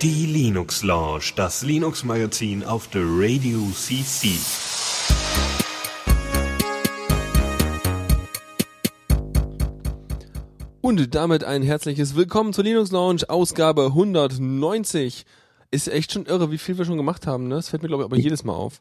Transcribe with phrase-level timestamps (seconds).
[0.00, 4.28] Die Linux Lounge, das Linux Magazin auf der Radio CC.
[10.80, 15.26] Und damit ein herzliches Willkommen zur Linux Lounge, Ausgabe 190.
[15.70, 17.56] Ist echt schon irre, wie viel wir schon gemacht haben, ne?
[17.56, 18.80] Das fällt mir, glaube ich, aber jedes Mal auf.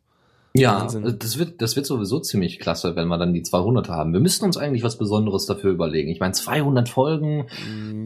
[0.56, 1.16] Ja, Wahnsinn.
[1.20, 4.14] das wird, das wird sowieso ziemlich klasse, wenn wir dann die 200 haben.
[4.14, 6.10] Wir müssten uns eigentlich was Besonderes dafür überlegen.
[6.10, 7.46] Ich meine, 200 Folgen,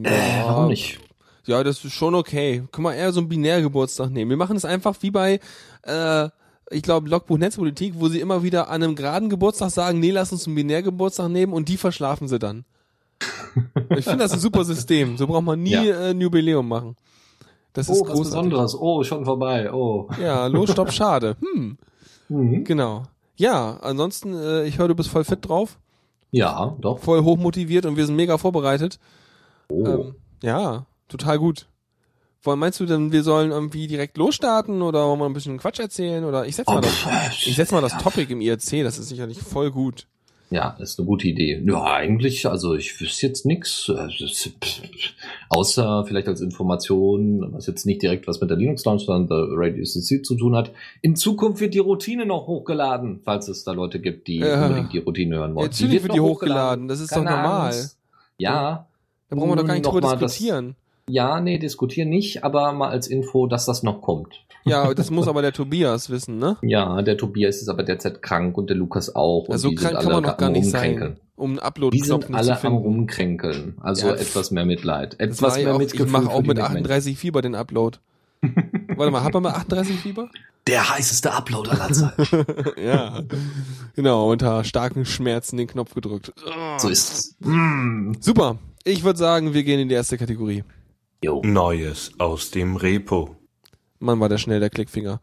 [0.04, 0.12] äh,
[0.46, 1.00] warum nicht?
[1.46, 2.64] Ja, das ist schon okay.
[2.72, 4.30] Können wir eher so einen Binärgeburtstag nehmen.
[4.30, 5.40] Wir machen es einfach wie bei,
[5.84, 6.30] äh,
[6.70, 10.32] ich glaube, Logbuch Netzpolitik, wo sie immer wieder an einem geraden Geburtstag sagen, nee, lass
[10.32, 12.66] uns einen Binärgeburtstag nehmen und die verschlafen sie dann.
[13.96, 15.18] ich finde das ein super System.
[15.18, 15.84] So braucht man nie Ja.
[15.84, 16.96] äh, ein Jubiläum machen.
[17.74, 18.30] Das ist Oh, was großartig.
[18.50, 18.76] Besonderes.
[18.80, 19.72] Oh, schon vorbei.
[19.74, 20.08] Oh.
[20.22, 21.36] Ja, los, stopp, schade.
[21.42, 21.78] Hm,
[22.34, 22.64] Mhm.
[22.64, 23.04] genau.
[23.36, 25.80] Ja, ansonsten, äh, ich höre, du bist voll fit drauf,
[26.32, 27.00] Ja, doch.
[27.00, 29.00] voll hochmotiviert und wir sind mega vorbereitet.
[29.70, 29.86] Oh.
[29.86, 31.68] Ähm, ja, total gut.
[32.44, 35.80] Wollen, meinst du denn, wir sollen irgendwie direkt losstarten oder wollen wir ein bisschen Quatsch
[35.80, 36.94] erzählen oder ich setz mal Oh, das,
[37.46, 40.08] ich setz mal das Topic im IRC, das ist sicherlich voll gut.
[40.54, 41.62] Ja, ist eine gute Idee.
[41.66, 44.84] Ja, eigentlich, also ich wüsste jetzt äh, pff,
[45.50, 49.58] außer vielleicht als Information, was jetzt nicht direkt was mit der Linux Lounge, sondern der
[49.58, 50.72] Radio CC zu tun hat.
[51.02, 54.64] In Zukunft wird die Routine noch hochgeladen, falls es da Leute gibt, die Ja.
[54.68, 55.66] unbedingt die Routine hören wollen.
[55.68, 57.66] Natürlich wird die noch hochgeladen, das ist doch Keine normal.
[57.68, 57.98] Angst.
[58.38, 58.88] Ja,
[59.30, 60.76] Da brauchen wir doch gar nicht drüber Nochmal das- diskutieren.
[61.10, 64.44] ja, nee, diskutieren nicht, aber mal als Info, dass das noch kommt.
[64.66, 66.58] Ja, das muss aber der Tobias wissen, ne?
[66.62, 69.46] Ja, der Tobias ist aber derzeit krank und der Lukas auch.
[69.48, 72.36] Und Also die krank kann man noch gar nicht sein, um einen Die Upload-Knopf sind
[72.36, 73.76] alle am rumkränkeln.
[73.82, 75.20] Also Ja, etwas mehr Mitleid.
[75.20, 76.06] Etwas mehr auch, Mitgefühl.
[76.06, 76.78] ich mache auch die mit Mitmenschen.
[76.78, 77.98] 38 Fieber den Upload.
[78.96, 80.30] Warte mal, hat man mal 38 Fieber?
[80.68, 82.46] Der heißeste Upload aller Zeiten.
[82.82, 83.22] ja.
[83.96, 86.32] Genau, unter starken Schmerzen den Knopf gedrückt.
[86.78, 87.36] so ist es.
[87.40, 88.14] Mm.
[88.20, 88.58] Super.
[88.86, 90.64] Ich würde sagen, wir gehen in die erste Kategorie.
[91.24, 91.42] Jo.
[91.44, 93.36] Neues aus dem Repo.
[94.04, 95.20] Mann, war der schnell, der Klickfinger.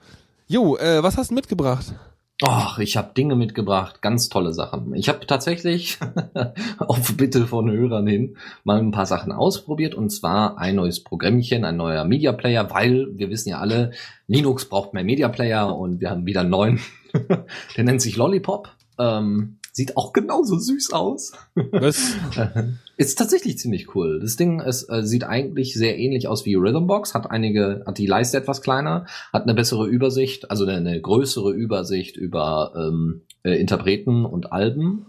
[0.48, 1.94] Jo, äh, was hast du mitgebracht?
[2.42, 4.94] Ach, ich habe Dinge mitgebracht, ganz tolle Sachen.
[4.94, 5.98] Ich habe tatsächlich
[6.78, 11.66] auf Bitte von Hörern hin mal ein paar Sachen ausprobiert und zwar ein neues Programmchen,
[11.66, 13.92] ein neuer Media Player, weil wir wissen ja alle,
[14.26, 16.80] Linux braucht mehr Media Player und wir haben wieder einen neuen.
[17.76, 18.70] Der nennt sich Lollipop.
[18.98, 21.32] Ähm, sieht auch genauso süß aus.
[21.54, 22.14] Was?
[22.96, 24.20] Ist tatsächlich ziemlich cool.
[24.20, 28.06] Das Ding ist, äh, sieht eigentlich sehr ähnlich aus wie Rhythmbox, hat einige, hat die
[28.06, 33.52] Leiste etwas kleiner, hat eine bessere Übersicht, also eine, eine größere Übersicht über ähm, äh,
[33.52, 35.06] Interpreten und Alben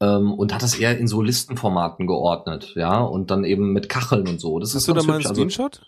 [0.00, 4.26] ähm, und hat das eher in so Listenformaten geordnet, ja, und dann eben mit Kacheln
[4.26, 4.58] und so.
[4.58, 5.26] Das Hast ist du da mal einen.
[5.26, 5.82] Also, Screenshot?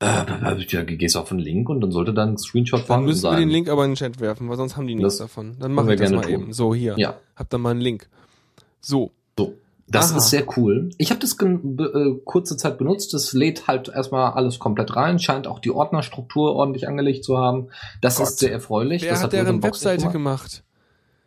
[0.00, 3.22] Äh, ja, gehst auf einen Link und dann sollte dann ein Screenshot Dann vorhanden müssen
[3.24, 3.40] wir sein.
[3.40, 5.56] den Link aber in den Chat werfen, weil sonst haben die nichts Das davon.
[5.60, 6.42] Dann mache wir ich das gerne mal tun.
[6.44, 6.52] eben.
[6.52, 6.94] So, hier.
[6.96, 7.16] Ja.
[7.36, 8.08] Hab dann mal einen Link.
[8.80, 9.10] So.
[9.38, 9.54] So.
[9.88, 10.18] Das Aha.
[10.18, 10.90] ist sehr cool.
[10.98, 13.12] Ich habe das äh, kurze Zeit benutzt.
[13.12, 15.18] Das lädt halt erstmal alles komplett rein.
[15.18, 17.68] Scheint auch die Ordnerstruktur ordentlich angelegt zu haben.
[18.00, 18.28] Das Gott.
[18.28, 19.02] ist sehr erfreulich.
[19.02, 20.12] Wer das hat deren Rhythmbox nicht Webseite gemacht.
[20.12, 20.64] gemacht?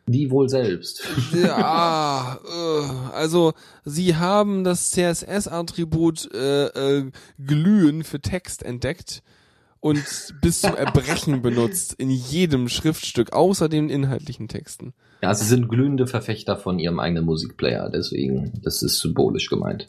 [0.06, 1.04] Die wohl selbst.
[1.34, 3.54] Ja, äh, also
[3.86, 9.24] sie haben das CSS-Attribut äh, äh, glühen für Text entdeckt
[9.80, 10.04] und
[10.42, 14.94] bis zum Erbrechen benutzt in jedem Schriftstück, außer den inhaltlichen Texten.
[15.24, 17.90] Ja, sie sind glühende Verfechter von ihrem eigenen Musikplayer.
[17.90, 19.88] Deswegen, das ist symbolisch gemeint.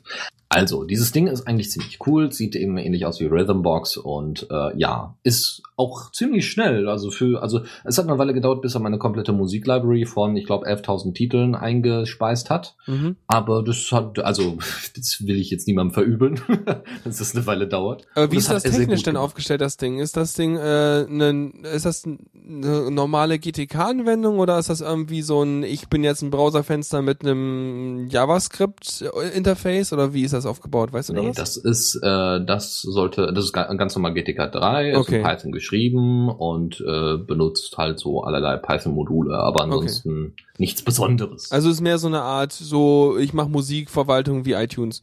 [0.48, 4.78] Also, dieses Ding ist eigentlich ziemlich cool, sieht eben ähnlich aus wie Rhythmbox und äh,
[4.78, 6.88] ja, ist auch ziemlich schnell.
[6.88, 10.46] Also für, also es hat eine Weile gedauert, bis er meine komplette Musiklibrary von, ich
[10.46, 12.76] glaube, 11.000 Titeln eingespeist hat.
[12.86, 13.16] Mhm.
[13.26, 14.58] Aber das hat, also,
[14.96, 16.40] das will ich jetzt niemandem verübeln,
[17.04, 18.06] dass das eine Weile dauert.
[18.14, 19.98] Aber wie Und ist das technisch denn aufgestellt, das Ding?
[19.98, 25.42] Ist das Ding äh, ne, ist das eine normale GTK-Anwendung oder ist das irgendwie so
[25.42, 30.92] ein, ich bin jetzt ein Browserfenster mit einem JavaScript-Interface oder wie ist das aufgebaut?
[30.92, 31.54] Weißt du Nee, das?
[31.54, 35.16] das ist, äh, das sollte, das ist ga- ganz normal GTK 3, ist Okay.
[35.18, 41.50] in Python geschrieben und äh, benutzt halt so allerlei Python-Module, aber ansonsten nichts Besonderes.
[41.50, 45.02] Also ist mehr so eine Art, so ich mache Musikverwaltung wie iTunes.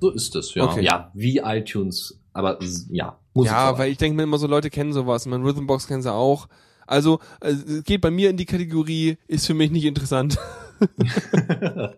[0.00, 0.64] so ist es, ja.
[0.64, 0.82] Okay.
[0.84, 2.68] Ja, wie iTunes, aber ja.
[2.90, 3.78] Ja, Musikverwaltung.
[3.78, 5.26] weil ich denke mir immer so, Leute kennen sowas.
[5.26, 6.48] Mein Rhythmbox kennen sie auch.
[6.92, 10.38] Also äh, es geht bei mir in die Kategorie, ist für mich nicht interessant.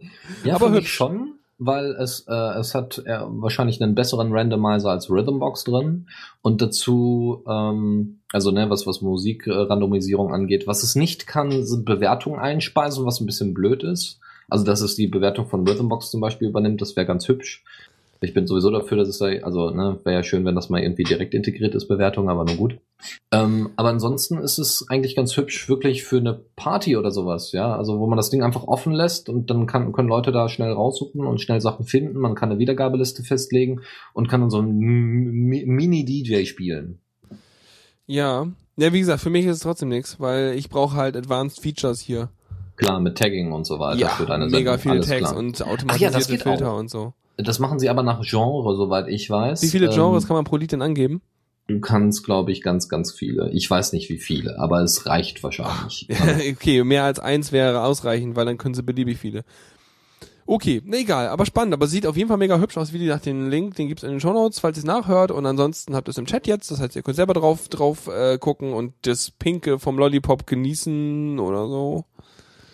[0.45, 0.93] ja, aber für hübsch.
[0.93, 6.07] schon, weil es, äh, es hat äh, wahrscheinlich einen besseren Randomizer als Rhythmbox drin
[6.43, 12.39] und dazu, ähm, also ne, was was Musikrandomisierung angeht, was es nicht kann, sind Bewertungen
[12.39, 14.21] einspeisen, was ein bisschen blöd ist.
[14.49, 17.65] Also dass es die Bewertung von Rhythmbox zum Beispiel übernimmt, das wäre ganz hübsch.
[18.25, 20.81] Ich bin sowieso dafür, dass es da, also ne, wäre ja schön, wenn das mal
[20.83, 22.79] irgendwie direkt integriert ist, Bewertung, aber nur gut.
[23.31, 27.77] Ähm, aber ansonsten ist es eigentlich ganz hübsch, wirklich für eine Party oder sowas, ja.
[27.77, 30.73] Also wo man das Ding einfach offen lässt und dann kann, können Leute da schnell
[30.73, 32.19] raussuchen und schnell Sachen finden.
[32.19, 33.83] Man kann eine Wiedergabeliste festlegen
[34.15, 36.99] und kann dann so ein Mini-DJ spielen.
[38.07, 38.47] Ja.
[38.77, 42.01] Ja, wie gesagt, für mich ist es trotzdem nichts, weil ich brauche halt Advanced Features
[42.01, 42.31] hier.
[42.77, 45.37] Klar, mit Tagging und so weiter Ja, für deine mega viele Alles Tags klar.
[45.37, 46.79] und Ach ja, automatisierte geht Filter auch.
[46.81, 47.13] und so.
[47.37, 49.63] Das machen sie aber nach Genre, soweit ich weiß.
[49.63, 51.21] Wie viele Genres Ähm, kann man pro Lied denn angeben?
[51.67, 53.51] Du kannst, glaube ich, ganz, ganz viele.
[53.53, 56.09] Ich weiß nicht, wie viele, aber es reicht wahrscheinlich.
[56.53, 59.45] okay, mehr als eins wäre ausreichend, weil dann können sie beliebig viele.
[60.47, 62.93] Okay, ne, egal, aber spannend, aber sieht auf jeden Fall mega hübsch aus.
[62.93, 65.31] Wie gesagt, den Link, den gibt's in den Shownotes, falls ihr es nachhört.
[65.31, 68.09] Und ansonsten habt ihr es im Chat jetzt, das heißt, ihr könnt selber drauf drauf
[68.09, 72.05] äh, gucken und das Pinke vom Lollipop genießen oder so.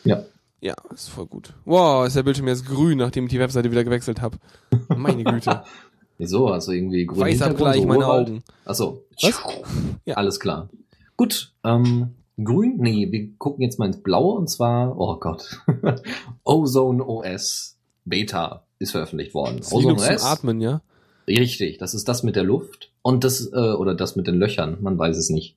[0.04, 0.24] Ja.
[0.60, 1.54] Ja, ist voll gut.
[1.64, 4.38] Wow, ist der Bildschirm jetzt grün, nachdem ich die Webseite wieder gewechselt habe.
[4.94, 5.62] Meine Güte.
[6.18, 6.48] Wieso?
[6.48, 8.28] Also irgendwie grüne Weißabgleich Hintergrund, so meine Urwald?
[8.28, 8.42] Augen.
[8.64, 9.04] Achso.
[9.22, 9.40] Was?
[10.04, 10.16] Ja.
[10.16, 10.68] Alles klar.
[11.16, 11.54] Gut.
[11.64, 12.76] Ähm, grün?
[12.78, 15.62] Nee, wir gucken jetzt mal ins Blaue und zwar, oh Gott.
[16.44, 19.58] Ozone OS Beta ist veröffentlicht worden.
[19.58, 20.24] Das ist Linux zum OS.
[20.24, 20.82] Atmen, ja?
[21.26, 24.78] Richtig, das ist das mit der Luft und das äh, oder das mit den Löchern,
[24.80, 25.56] man weiß es nicht.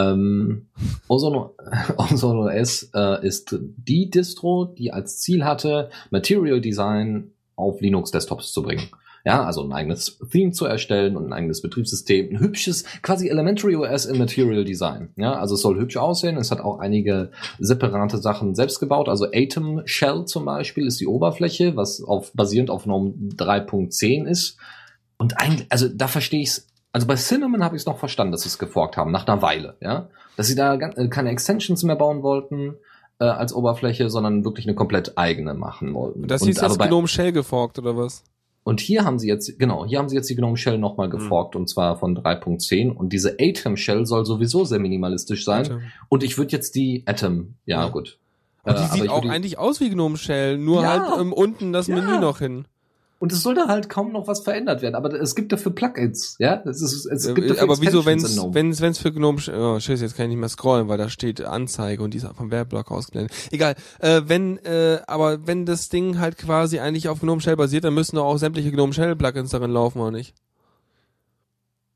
[0.00, 0.68] Ähm,
[1.08, 1.50] Ozone,
[1.96, 8.62] OS äh, ist die Distro, die als Ziel hatte, Material Design auf Linux Desktops zu
[8.62, 8.88] bringen.
[9.24, 13.76] Ja, also ein eigenes Theme zu erstellen und ein eigenes Betriebssystem, ein hübsches, quasi Elementary
[13.76, 15.10] OS in Material Design.
[15.16, 16.38] Ja, also es soll hübsch aussehen.
[16.38, 19.10] Es hat auch einige separate Sachen selbst gebaut.
[19.10, 24.56] Also Atom Shell zum Beispiel ist die Oberfläche, was auf, basierend auf Norm 3.10 ist.
[25.18, 26.66] Und eigentlich, also da verstehe ich's.
[26.92, 29.42] Also bei Cinnamon habe ich es noch verstanden, dass sie es geforkt haben, nach einer
[29.42, 30.08] Weile, ja.
[30.36, 32.74] Dass sie da äh, keine Extensions mehr bauen wollten
[33.20, 36.26] äh, als Oberfläche, sondern wirklich eine komplett eigene machen wollten.
[36.26, 38.24] Das hieß aber jetzt Gnome Shell geforkt, oder was?
[38.62, 41.56] und hier haben sie jetzt, genau, hier haben sie jetzt die Gnome Shell nochmal geforkt
[41.56, 45.64] und zwar von 3.10 und diese Atom Shell soll sowieso sehr minimalistisch sein.
[45.66, 45.82] Atom.
[46.08, 47.88] Und ich würde jetzt die Atom, ja, Ja.
[47.88, 48.18] gut.
[48.62, 50.88] Und Äh, die aber sieht ich auch die- eigentlich aus wie Gnome Shell, nur Ja.
[51.08, 51.96] halt ähm, unten das Ja.
[51.96, 52.66] Menü noch hin.
[53.20, 56.36] Und es soll da halt kaum noch was verändert werden, aber es gibt dafür Plugins,
[56.38, 56.62] ja?
[56.64, 58.54] Es, ist, es gibt dafür aber wieso, in Gnome.
[58.54, 61.42] wenn's, wenn's für Gnome, oh, scheiße, jetzt kann ich nicht mehr scrollen, weil da steht
[61.42, 63.36] Anzeige und die ist vom Werbeblock ausgeblendet.
[63.50, 67.84] Egal, äh, wenn, äh, aber wenn das Ding halt quasi eigentlich auf Gnome Shell basiert,
[67.84, 70.34] dann müssen doch auch sämtliche Gnome Shell Plugins darin laufen, oder nicht?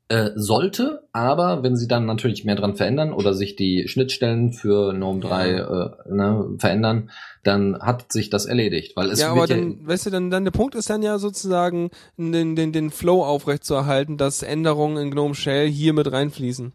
[0.07, 4.93] Äh, sollte, aber wenn sie dann natürlich mehr dran verändern oder sich die Schnittstellen für
[4.93, 7.09] GNOME 3 äh, ne, verändern,
[7.41, 10.29] dann hat sich das erledigt, weil es ja, aber wird ja, dann, weißt du, dann,
[10.29, 15.09] dann der Punkt ist dann ja sozusagen, den, den, den Flow aufrechtzuerhalten, dass Änderungen in
[15.09, 16.71] Gnome Shell hier mit reinfließen.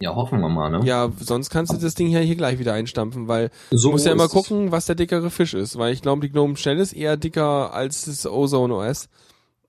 [0.00, 0.80] ja, hoffen wir mal, ne?
[0.84, 4.06] Ja, sonst kannst du das Ding ja hier gleich wieder einstampfen, weil so Du musst
[4.06, 6.92] ja immer gucken, was der dickere Fisch ist, weil ich glaube, die Gnome Shell ist
[6.92, 9.08] eher dicker als das Ozone OS.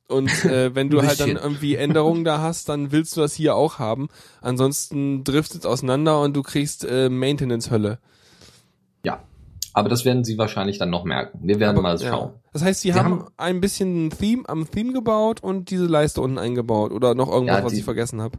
[0.08, 3.56] Und äh, wenn du halt dann irgendwie Änderungen da hast, dann willst du das hier
[3.56, 4.08] auch haben.
[4.42, 7.98] Ansonsten driftet es auseinander und du kriegst äh, Maintenance-Hölle.
[9.04, 9.24] Ja,
[9.74, 11.40] aber das werden sie wahrscheinlich dann noch merken.
[11.42, 12.34] Wir werden mal schauen.
[12.54, 15.86] Das heißt, sie Sie haben, haben- ein bisschen ein Theme am Theme gebaut und diese
[15.86, 18.38] Leiste unten eingebaut oder noch irgendwas, Ja, was die- ich vergessen habe.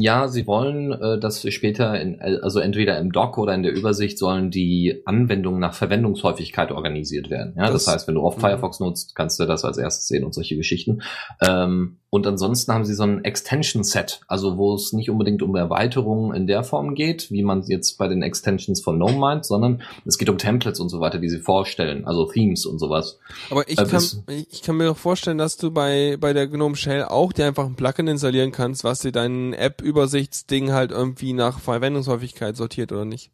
[0.00, 4.18] Ja, sie wollen, äh, dass später, in, also entweder im Doc oder in der Übersicht
[4.18, 7.54] sollen die Anwendungen nach Verwendungshäufigkeit organisiert werden.
[7.56, 8.42] Ja, das, Das- heißt, wenn du oft Mhm.
[8.42, 11.02] Firefox nutzt, kannst du das als erstes sehen und solche Geschichten.
[11.40, 16.34] Ähm, und ansonsten haben sie so ein Extension-Set, also wo es nicht unbedingt um Erweiterungen
[16.34, 20.16] in der Form geht, wie man jetzt bei den Extensions von GNOME meint, sondern es
[20.16, 23.18] geht um Templates und so weiter, die sie vorstellen, also Themes und sowas.
[23.50, 24.02] Aber ich Äh, kann,
[24.50, 27.66] ich kann mir doch vorstellen, dass du bei, bei der GNOME Shell auch dir einfach
[27.66, 29.52] ein Plugin installieren kannst, was dir dein
[29.92, 33.30] App-Übersichtsding halt irgendwie nach Verwendungshäufigkeit sortiert oder nicht.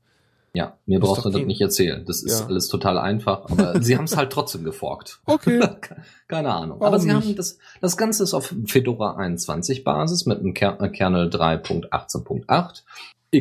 [0.57, 2.05] Ja, mir Muss brauchst du das nicht erzählen.
[2.07, 2.47] Das ist Ja.
[2.47, 5.21] alles total einfach, aber sie haben es halt trotzdem geforkt.
[5.27, 5.61] Okay.
[6.29, 6.79] Keine Ahnung.
[6.79, 7.17] Warum Aber sie nicht?
[7.27, 12.83] haben das, das Ganze ist auf Fedora 21 Basis mit einem Ker äh, Kernel 3.18.8,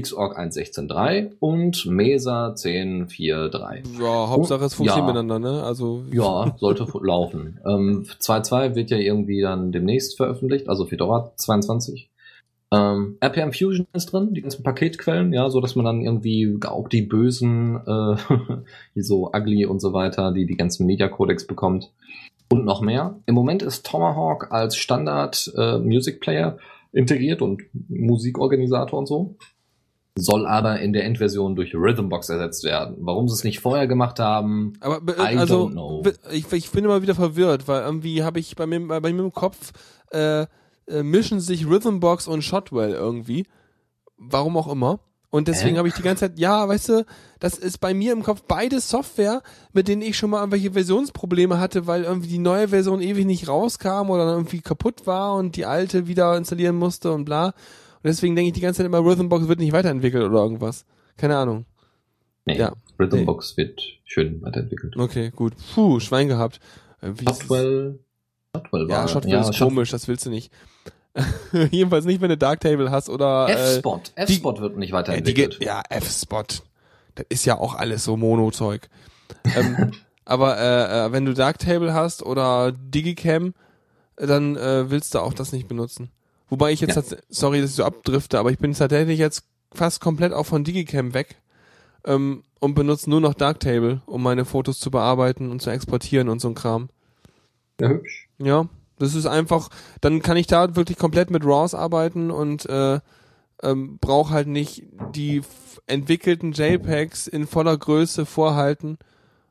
[0.02, 3.84] Xorg 1.16.3 und Mesa 10.4.3.
[4.02, 5.14] Ja, Hauptsache es funktioniert Ja.
[5.14, 5.64] miteinander, ne?
[5.64, 7.60] Also Ja, sollte laufen.
[7.64, 12.10] Ähm, 2.2 wird ja irgendwie dann demnächst veröffentlicht, also Fedora 22.
[12.74, 16.90] Ähm, RPM Fusion ist drin, die ganzen Paketquellen, ja, so dass man dann irgendwie auch
[16.90, 18.16] die bösen, äh,
[19.02, 21.92] so Ugly und so weiter, die die ganzen Media Codecs bekommt
[22.52, 23.20] und noch mehr.
[23.28, 26.58] Im Moment ist Tomahawk als Standard äh, Music Player
[26.92, 29.36] integriert und Musikorganisator und so.
[30.16, 32.98] Soll aber in der Endversion durch Rhythmbox ersetzt werden.
[33.00, 36.04] Warum sie es nicht vorher gemacht haben, Aber be- I also don't know.
[36.32, 39.34] ich, ich bin immer wieder verwirrt, weil irgendwie habe ich bei mir bei mir im
[39.34, 39.72] Kopf
[40.12, 40.46] äh,
[40.88, 43.46] äh, mischen sich Rhythmbox und Shotwell irgendwie,
[44.18, 45.00] warum auch immer.
[45.30, 47.06] Und deswegen habe ich die ganze Zeit, ja, weißt du,
[47.40, 49.42] das ist bei mir im Kopf beide Software,
[49.74, 53.48] mit denen ich schon mal irgendwelche Versionsprobleme hatte, weil irgendwie die neue Version ewig nicht
[53.48, 57.48] rauskam oder dann irgendwie kaputt war und die alte wieder installieren musste und bla.
[57.48, 57.54] Und
[58.04, 60.86] deswegen denke ich die ganze Zeit immer, Rhythmbox wird nicht weiterentwickelt oder irgendwas.
[61.18, 61.66] Keine Ahnung.
[62.46, 62.74] Nee, Ja.
[63.00, 64.96] Rhythmbox wird schön weiterentwickelt.
[64.98, 65.54] Okay, gut.
[65.74, 66.60] Puh, Schwein gehabt.
[67.02, 68.00] Äh, Wie Shotwell,
[68.56, 70.52] Shotwell war ja, Shotwell ist Shot- komisch, das willst du nicht.
[71.72, 74.02] Jedenfalls nicht, wenn du Darktable hast oder äh, F-Spot.
[74.16, 75.60] F-Spot wird nicht die weiterentwickelt.
[75.60, 76.44] geht, ja, F-Spot.
[77.16, 78.90] Das ist ja auch alles so Mono-Zeug.
[79.56, 79.92] ähm,
[80.26, 83.54] aber äh, äh, wenn du Darktable hast oder Digicam,
[84.16, 86.10] dann äh, willst du auch das nicht benutzen.
[86.50, 87.18] Wobei ich jetzt, Ja.
[87.30, 91.14] sorry, dass ich so abdrifte, aber ich bin tatsächlich jetzt fast komplett auch von Digicam
[91.14, 91.36] weg
[92.06, 96.40] ähm, und benutze nur noch Darktable, um meine Fotos zu bearbeiten und zu exportieren und
[96.42, 96.90] so ein Kram.
[97.80, 98.30] ja, hübsch.
[98.40, 98.68] Ja,
[99.00, 99.70] das ist einfach,
[100.02, 103.00] dann kann ich da wirklich komplett mit RAWs arbeiten und äh,
[103.62, 104.84] ähm, brauche halt nicht
[105.16, 105.42] die
[105.88, 108.98] entwickelten JPEGs in voller Größe vorhalten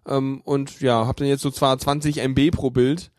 [0.07, 3.11] ähm, und ja, habe dann jetzt so zwar 20 MB pro Bild,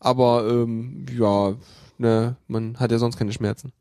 [0.00, 1.54] aber ähm, ja,
[1.98, 3.72] ne, man hat ja sonst keine Schmerzen.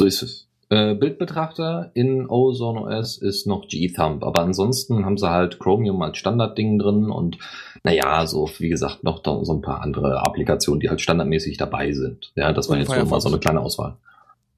[0.00, 0.46] So ist es.
[0.70, 6.18] Äh, Bildbetrachter in Ozone OS ist noch G-Thumb, aber ansonsten haben sie halt Chromium als
[6.18, 7.38] Standardding drin und
[7.82, 12.32] naja, so wie gesagt, noch so ein paar andere Applikationen, die halt standardmäßig dabei sind.
[12.36, 13.22] Ja, das war jetzt nur mal Firefox.
[13.24, 13.96] so eine kleine Auswahl.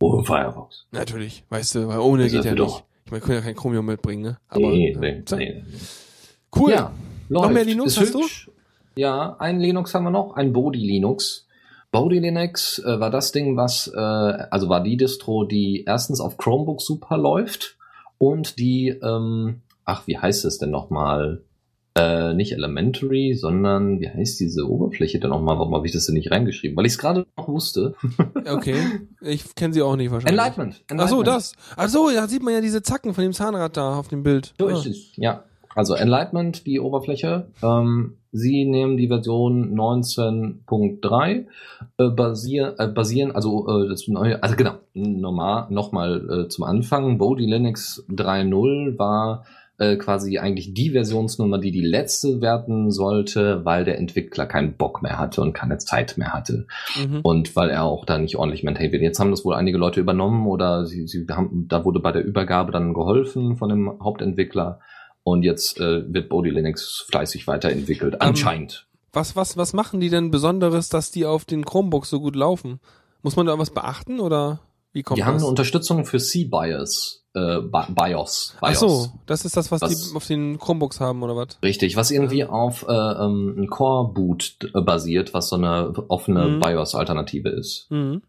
[0.00, 0.86] Oh, Firefox.
[0.90, 2.60] Natürlich, weißt du, weil ohne Also geht ja nicht.
[2.60, 2.82] doch.
[3.04, 4.38] Ich meine, können ja kein Chromium mitbringen, ne?
[4.48, 5.36] Aber nee, äh, nee, so.
[5.36, 5.62] nee.
[6.56, 6.72] cool.
[6.72, 6.92] Ja,
[7.28, 7.54] Noch läuft.
[7.54, 8.20] mehr Linux Ist hast du?
[8.22, 8.50] hübsch.
[8.96, 11.46] Ja, ein Linux haben wir noch, ein Bodhi Linux.
[11.92, 16.36] Bodhi Linux äh, war das Ding, was, äh, also war die Distro, die erstens auf
[16.36, 17.76] Chromebook super läuft
[18.18, 21.42] und die, ähm, ach, wie heißt es denn nochmal?
[21.94, 25.58] Äh, nicht Elementary, sondern wie heißt diese Oberfläche denn nochmal?
[25.58, 26.74] Warum habe ich das denn nicht reingeschrieben?
[26.76, 27.94] Weil ich es gerade noch wusste.
[28.50, 28.76] Okay,
[29.20, 30.38] ich kenne sie auch nicht wahrscheinlich.
[30.40, 30.74] Enlightenment.
[30.88, 31.26] Ach so, Enlightenment.
[31.26, 31.52] das.
[31.76, 34.54] Ach so, da sieht man ja diese Zacken von dem Zahnrad da auf dem Bild.
[34.58, 34.72] So Ah.
[34.72, 35.12] ist es.
[35.16, 35.44] Ja.
[35.74, 37.48] Also Enlightenment, die Oberfläche.
[37.62, 41.46] Ähm, Sie nehmen die Version 19.3,
[41.98, 47.18] äh, basier, äh, basieren, also äh, das neue, also genau, normal, nochmal äh, zum Anfang.
[47.18, 49.44] Bodhi Linux 3.0 war
[49.82, 55.02] äh, quasi eigentlich die Versionsnummer, die die letzte werden sollte, weil der Entwickler keinen Bock
[55.02, 56.66] mehr hatte und keine Zeit mehr hatte.
[56.96, 57.20] Mhm.
[57.22, 59.02] Und weil er auch da nicht ordentlich maintained wird.
[59.02, 62.24] Jetzt haben das wohl einige Leute übernommen oder sie, sie haben, da wurde bei der
[62.24, 64.78] Übergabe dann geholfen von dem Hauptentwickler.
[65.24, 68.20] Und jetzt äh, wird Bodhi Linux fleißig weiterentwickelt.
[68.22, 68.86] Anscheinend.
[69.12, 72.78] Was, was, was machen die denn Besonderes, dass die auf den Chromebooks so gut laufen?
[73.22, 74.60] Muss man da was beachten oder
[74.92, 75.42] wie kommt die haben das?
[75.42, 77.18] eine Unterstützung für C-BIOS.
[77.34, 78.54] Äh, Bi- BIOS.
[78.60, 78.80] Ach BIOS.
[78.80, 81.56] so, das ist das, was, Was- die auf den Chromebooks haben oder was?
[81.62, 86.60] Richtig, was irgendwie auf äh, ähm, ein Core-Boot äh, basiert, was so eine offene Mhm.
[86.60, 87.86] BIOS-Alternative ist.
[87.90, 88.20] Mhm.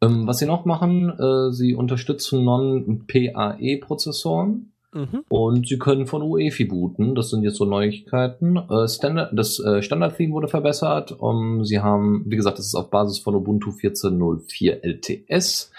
[0.00, 4.72] Ähm, was sie noch machen, äh, sie unterstützen Non-PAE-Prozessoren.
[4.94, 5.24] Mhm.
[5.28, 7.14] Und sie können von UEFI booten.
[7.14, 8.56] Das sind jetzt so Neuigkeiten.
[8.56, 11.14] Äh, Standard, das äh, Standard-Theme wurde verbessert.
[11.18, 15.70] Um, sie haben, wie gesagt, das ist auf Basis von Ubuntu 14.04 LTS.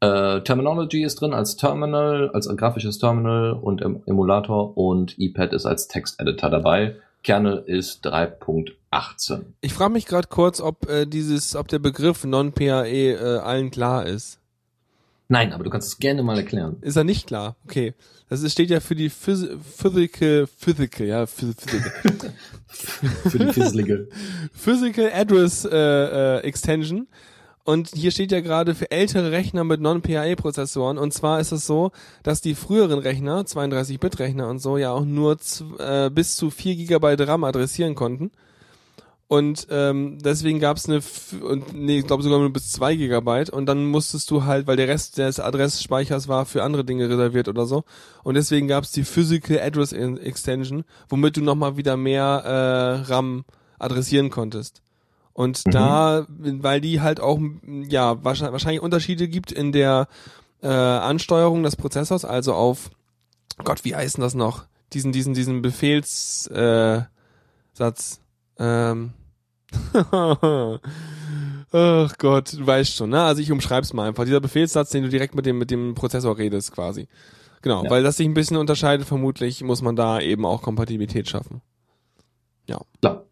[0.00, 5.66] Äh, Terminology ist drin als Terminal, als grafisches Terminal und em Emulator und iPad ist
[5.66, 6.96] als Texteditor dabei.
[7.24, 9.40] Kernel ist 3.18.
[9.60, 14.06] Ich frage mich gerade kurz, ob äh, dieses, ob der Begriff Non-PAE äh, allen klar
[14.06, 14.38] ist.
[15.26, 16.76] Nein, aber du kannst es gerne mal erklären.
[16.80, 17.56] Ist er nicht klar?
[17.64, 17.94] Okay.
[18.30, 22.32] Das ist, steht ja für die Phys Physical, Physical, ja, Phys Physical.
[22.68, 24.08] Für die Fisslige.
[24.52, 27.08] Physical Address äh, äh, Extension.
[27.68, 30.96] Und hier steht ja gerade für ältere Rechner mit Non-PAE-Prozessoren.
[30.96, 31.90] Und zwar ist es so,
[32.22, 35.36] dass die früheren Rechner, 32-Bit-Rechner und so, ja auch nur
[35.78, 38.30] äh, bis zu 4 GB RAM adressieren konnten.
[39.26, 41.02] Und ähm, deswegen gab es eine,
[41.42, 43.50] und nee, ich glaube sogar nur bis 2 Gigabyte.
[43.50, 47.48] Und dann musstest du halt, weil der Rest des Adressspeichers war für andere Dinge reserviert
[47.48, 47.84] oder so.
[48.24, 53.44] Und deswegen gab es die Physical Address Extension, womit du nochmal wieder mehr äh, RAM
[53.78, 54.80] adressieren konntest.
[55.38, 55.70] Und Mhm.
[55.70, 60.08] da, weil die halt auch, ja, wahrscheinlich, Unterschiede gibt in der
[60.62, 62.90] äh, Ansteuerung des Prozessors, also auf,
[63.62, 64.64] Gott, wie heißt denn das noch?
[64.92, 66.48] Diesen, diesen, diesen Befehlssatz.
[66.50, 67.02] Äh,
[67.72, 68.20] Satz.
[68.58, 69.12] ähm.
[71.70, 73.22] Ach Gott, du weißt schon, ne?
[73.22, 74.24] Also ich umschreib's mal einfach.
[74.24, 77.06] Dieser Befehlssatz, den du direkt mit dem, mit dem Prozessor redest, quasi.
[77.62, 77.90] Genau, Ja.
[77.90, 81.60] weil das sich ein bisschen unterscheidet, vermutlich muss man da eben auch Kompatibilität schaffen.
[82.66, 83.24] Klar.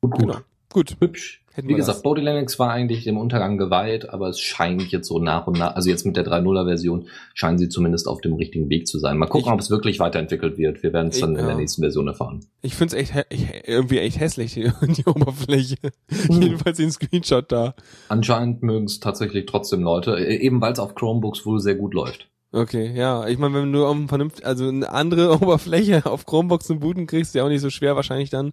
[0.00, 0.18] Gut, gut.
[0.20, 0.38] Genau.
[0.74, 0.96] Gut.
[1.00, 1.40] Hübsch.
[1.54, 2.02] Hätten Wie gesagt, das.
[2.02, 5.76] Bodhi Linux war eigentlich dem Untergang geweiht, aber es scheint jetzt so nach und nach,
[5.76, 9.18] also jetzt mit der 3.0er Version, scheinen sie zumindest auf dem richtigen Weg zu sein.
[9.18, 10.82] Mal gucken, Ich- ob es wirklich weiterentwickelt wird.
[10.82, 11.46] Wir werden es Ich- dann in ja.
[11.46, 12.44] der nächsten Version erfahren.
[12.62, 15.76] Ich find's echt hä- ich, irgendwie echt hässlich, die, die Oberfläche.
[16.10, 16.42] Hm.
[16.42, 17.76] Jedenfalls den Screenshot da.
[18.08, 21.94] Anscheinend mögen es tatsächlich trotzdem Leute, äh, eben weil es auf Chromebooks wohl sehr gut
[21.94, 22.26] läuft.
[22.50, 23.28] Okay, ja.
[23.28, 27.32] Ich meine, wenn du auf ein vernünftig, also eine andere Oberfläche auf Chromeboxen booten kriegst,
[27.36, 28.52] ja auch nicht so schwer wahrscheinlich dann,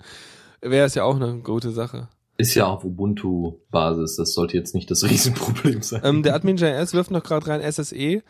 [0.62, 2.08] wäre es ja auch eine gute Sache.
[2.38, 6.02] Ist ja auf Ubuntu-Basis, das sollte jetzt nicht das Riesenproblem sein.
[6.04, 8.24] Ähm, der Admin.js wirft noch gerade rein SSE.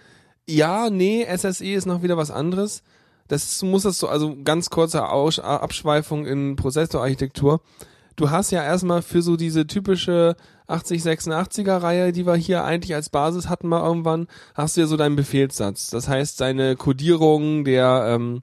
[0.49, 2.83] Ja, nee, SSE ist noch wieder was anderes.
[3.27, 7.61] Das muss das so, also ganz kurze Aus Abschweifung in Prozessorarchitektur.
[8.17, 10.35] Du hast ja erstmal für so diese typische
[10.67, 14.97] 8086er Reihe, die wir hier eigentlich als Basis hatten mal irgendwann, hast du ja so
[14.97, 15.89] deinen Befehlssatz.
[15.89, 18.41] Das heißt, deine Codierung der, ähm,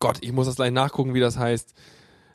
[0.00, 1.74] Gott, ich muss das gleich nachgucken, wie das heißt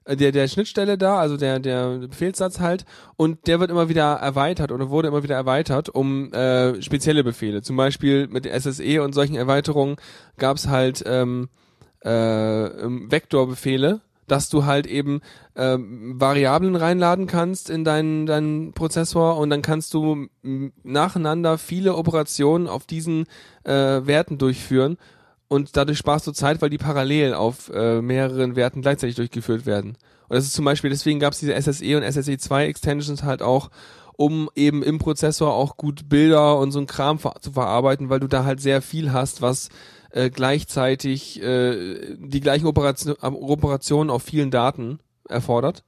[0.08, 2.86] der, der Schnittstelle da, also der, der Befehlssatz halt,
[3.18, 7.62] und der wird immer wieder erweitert oder wurde immer wieder erweitert um äh, spezielle Befehle.
[7.62, 9.98] Zum Beispiel mit SSE und solchen Erweiterungen
[10.38, 11.50] gab's halt ähm,
[12.02, 15.22] äh, Vektorbefehle, dass du halt eben
[15.56, 20.28] ähm, Variablen reinladen kannst in deinen, deinen Prozessor und dann kannst du
[20.84, 23.26] nacheinander viele Operationen auf diesen
[23.66, 24.98] äh, Werten durchführen
[25.52, 29.98] und dadurch sparst du Zeit, weil die parallel auf äh, mehreren Werten gleichzeitig durchgeführt werden.
[30.30, 33.70] Und das ist zum Beispiel, deswegen gab es diese SSE und SSE2 Extensions halt auch,
[34.16, 38.22] um eben im Prozessor auch gut Bilder und so ein Kram ver zu verarbeiten, weil
[38.22, 39.68] du da halt sehr viel hast, was
[40.12, 45.84] äh, gleichzeitig äh, die gleichen Operation, Operationen auf vielen Daten erfordert.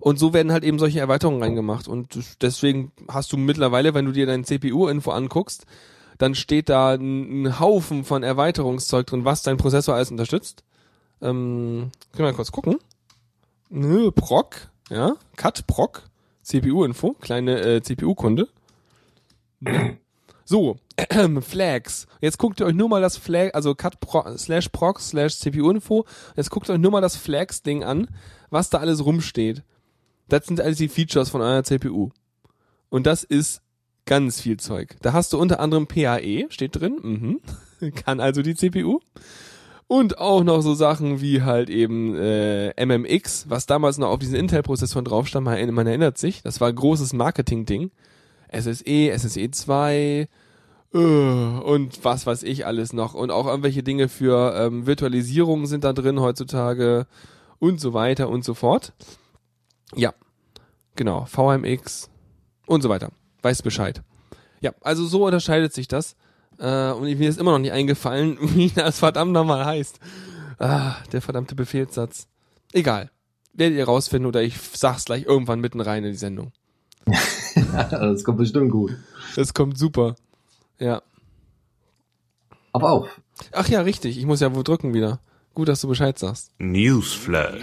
[0.00, 1.86] Und so werden halt eben solche Erweiterungen reingemacht.
[1.86, 5.66] Und deswegen hast du mittlerweile, wenn du dir dein CPU-Info anguckst,
[6.22, 10.62] dann steht da ein, Haufen von Erweiterungszeug drin, was dein Prozessor alles unterstützt.
[11.20, 12.78] Ähm, können wir mal kurz gucken.
[13.70, 16.04] Nö, Proc, ja, Cut Proc,
[16.42, 18.48] CPU-Info, kleine äh, CPU-Kunde.
[20.44, 20.76] So,
[21.40, 22.06] Flags.
[22.20, 26.04] Jetzt guckt ihr euch nur mal das Flag, also cut pro, slash proc slash CPU-Info.
[26.36, 28.08] Jetzt guckt euch nur mal das Flags-Ding an,
[28.50, 29.64] was da alles rumsteht.
[30.28, 32.10] Das sind alles die Features von eurer CPU.
[32.90, 33.61] Und das ist
[34.04, 34.96] Ganz viel Zeug.
[35.02, 36.98] Da hast du unter anderem PAE, steht drin,
[37.80, 37.92] mhm.
[37.94, 39.00] kann also die CPU.
[39.86, 44.36] Und auch noch so Sachen wie halt eben äh, MMX, was damals noch auf diesen
[44.36, 47.90] Intel-Prozessoren drauf stand, man, man erinnert sich, das war ein großes Marketing-Ding.
[48.50, 50.28] SSE, SSE 2
[50.94, 53.14] äh, und was weiß ich alles noch.
[53.14, 57.06] Und auch irgendwelche Dinge für ähm, Virtualisierung sind da drin heutzutage
[57.58, 58.92] und so weiter und so fort.
[59.94, 60.12] Ja,
[60.96, 62.10] genau, VMX
[62.66, 63.10] und so weiter
[63.42, 64.02] weiß Bescheid.
[64.60, 66.16] Ja, also so unterscheidet sich das.
[66.58, 69.98] Äh, und mir ist immer noch nicht eingefallen, wie das verdammt nochmal heißt.
[70.58, 72.28] Ah, der verdammte Befehlssatz.
[72.72, 73.10] Egal.
[73.52, 76.52] Werdet ihr rausfinden oder ich sag's gleich irgendwann mitten rein in die Sendung.
[77.90, 78.96] das kommt bestimmt gut.
[79.34, 80.14] Das kommt super.
[80.78, 81.02] Ja.
[82.72, 83.20] Auf auf.
[83.52, 84.18] Ach ja, richtig.
[84.18, 85.20] Ich muss ja wo drücken wieder.
[85.54, 86.50] Gut, dass du Bescheid sagst.
[86.58, 87.60] Newsflash.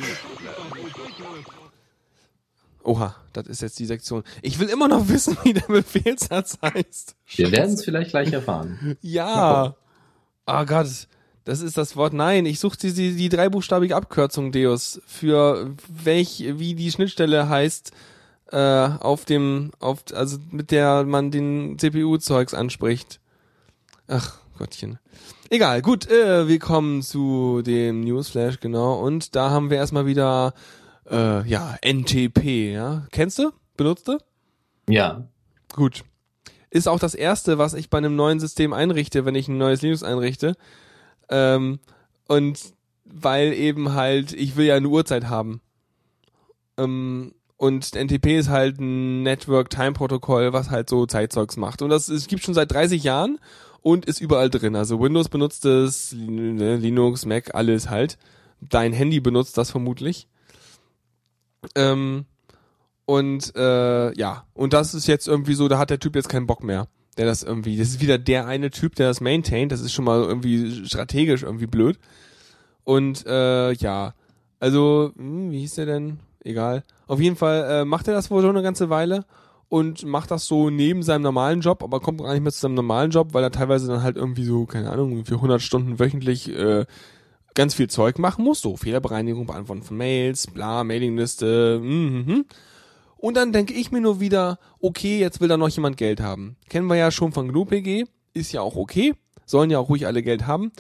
[2.84, 4.24] Oha, das ist jetzt die Sektion.
[4.42, 7.16] Ich will immer noch wissen, wie der Befehlssatz heißt.
[7.36, 8.98] Wir werden es vielleicht gleich erfahren.
[9.02, 9.76] Ja.
[10.48, 10.88] Oh Gott,
[11.44, 12.14] das ist das Wort.
[12.14, 17.92] Nein, ich suche die, die, die dreibuchstabige Abkürzung Deus für welch, wie die Schnittstelle heißt,
[18.52, 23.20] äh, auf dem, auf, also mit der man den CPU-Zeugs anspricht.
[24.08, 25.00] Ach, Gottchen.
[25.50, 29.00] Egal, gut, äh, wir kommen zu dem Newsflash, genau.
[29.00, 30.54] Und da haben wir erstmal wieder
[31.10, 33.08] äh, ja, NTP, ja.
[33.12, 33.52] Kennst du?
[33.78, 34.18] Benutzt du?
[34.88, 35.28] Ja.
[35.74, 36.04] Gut.
[36.70, 39.82] Ist auch das erste, was ich bei einem neuen System einrichte, wenn ich ein neues
[39.82, 40.56] Linux einrichte.
[41.30, 41.80] Ähm,
[42.28, 42.60] und
[43.06, 45.62] weil eben halt, ich will ja eine Uhrzeit haben.
[46.78, 51.82] Ähm, und NTP ist halt ein Network Time Protokoll, was halt so Zeitzeugs macht.
[51.82, 53.40] Und das es gibt schon seit 30 Jahren
[53.82, 54.76] und ist überall drin.
[54.76, 58.18] Also Windows benutzt es, Linux, Mac, alles halt.
[58.62, 60.28] Dein Handy benutzt das vermutlich.
[61.76, 62.26] Ähm,
[63.06, 66.48] und äh, ja, und das ist jetzt irgendwie so, da hat der Typ jetzt keinen
[66.48, 66.88] Bock mehr.
[67.18, 70.06] Der das irgendwie, das ist wieder der eine Typ, der das maintaint, das ist schon
[70.06, 72.00] mal irgendwie strategisch irgendwie blöd.
[72.84, 74.14] Und äh, ja,
[74.60, 76.20] also, hm, wie hieß der denn?
[76.44, 76.84] Egal.
[77.08, 79.26] Auf jeden Fall äh, macht er das wohl schon eine ganze Weile
[79.68, 82.76] und macht das so neben seinem normalen Job, aber kommt gar nicht mehr zu seinem
[82.76, 86.50] normalen Job, weil er teilweise dann halt irgendwie so, keine Ahnung, für 100 Stunden wöchentlich
[86.50, 86.86] äh,
[87.60, 92.46] ganz viel Zeug machen muss, so Fehlerbereinigung, Beantworten von Mails, bla, Mailingliste, mhm.
[93.18, 96.56] Und dann denke ich mir nur wieder, okay, jetzt will da noch jemand Geld haben.
[96.70, 99.14] Kennen wir ja schon von GNU-PG, ist ja auch okay,
[99.46, 100.72] sollen ja auch ruhig alle Geld haben.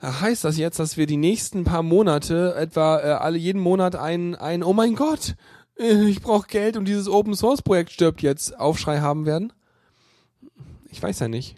[0.00, 4.36] Heißt das jetzt, dass wir die nächsten paar Monate etwa äh, alle jeden Monat ein,
[4.36, 5.34] ein Oh mein Gott,
[5.76, 9.52] äh, ich brauche Geld und dieses Open Source Projekt stirbt jetzt Aufschrei haben werden?
[10.88, 11.56] Ich weiß ja nicht.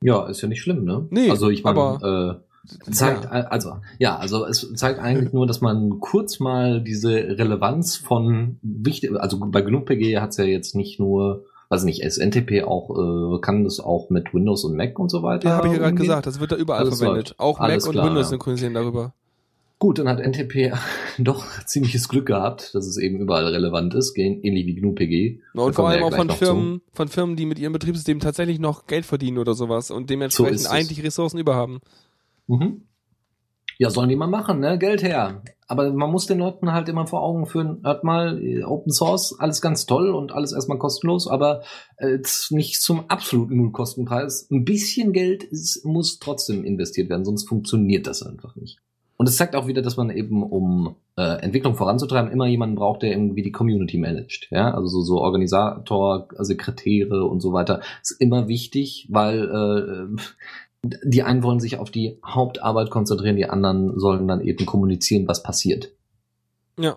[0.00, 1.06] Ja, ist ja nicht schlimm, ne?
[1.10, 2.47] Nee, also ich meine, äh,
[2.90, 3.30] zeigt, ja.
[3.30, 9.12] also, ja, also es zeigt eigentlich nur, dass man kurz mal diese Relevanz von wichtig,
[9.18, 12.90] also bei genug PG hat es ja jetzt nicht nur weiß nicht, ist NTP auch,
[12.90, 15.48] äh, kann das auch mit Windows und Mac und so weiter?
[15.48, 17.28] Ja, habe ich ja gerade gesagt, das wird da überall Alles verwendet.
[17.28, 17.40] läuft.
[17.40, 18.30] Auch Alles Mac klar, und Windows ja.
[18.30, 19.12] synchronisieren darüber.
[19.80, 20.72] Gut, dann hat NTP
[21.18, 25.40] doch ziemliches Glück gehabt, dass es eben überall relevant ist, ähnlich wie GNU-PG.
[25.54, 26.46] Und vor allem ja auch von noch zu.
[26.46, 30.60] Firmen, von Firmen, die mit ihrem Betriebssystem tatsächlich noch Geld verdienen oder sowas und dementsprechend
[30.60, 30.66] es.
[30.66, 31.78] eigentlich Ressourcen überhaben.
[32.48, 32.82] Mhm.
[33.78, 34.76] Ja, sollen die mal machen, ne?
[34.76, 35.42] Geld her.
[35.68, 39.60] Aber man muss den Leuten halt immer vor Augen führen, hört mal, Open Source, alles
[39.60, 41.62] ganz toll und alles erstmal kostenlos, aber
[41.98, 42.18] äh,
[42.50, 44.48] nicht zum absoluten Nullkostenpreis.
[44.50, 48.78] Ein bisschen Geld ist, muss trotzdem investiert werden, sonst funktioniert das einfach nicht.
[49.18, 53.02] Und es zeigt auch wieder, dass man eben, um äh, Entwicklung voranzutreiben, immer jemanden braucht,
[53.02, 54.46] der irgendwie die Community managt.
[54.50, 57.80] Ja, also so, so Organisator, Sekretäre und so weiter.
[58.00, 59.42] Ist immer wichtig, weil
[60.16, 60.22] äh,
[60.82, 65.42] die einen wollen sich auf die Hauptarbeit konzentrieren, die anderen sollen dann eben kommunizieren, was
[65.42, 65.90] passiert.
[66.78, 66.96] Ja.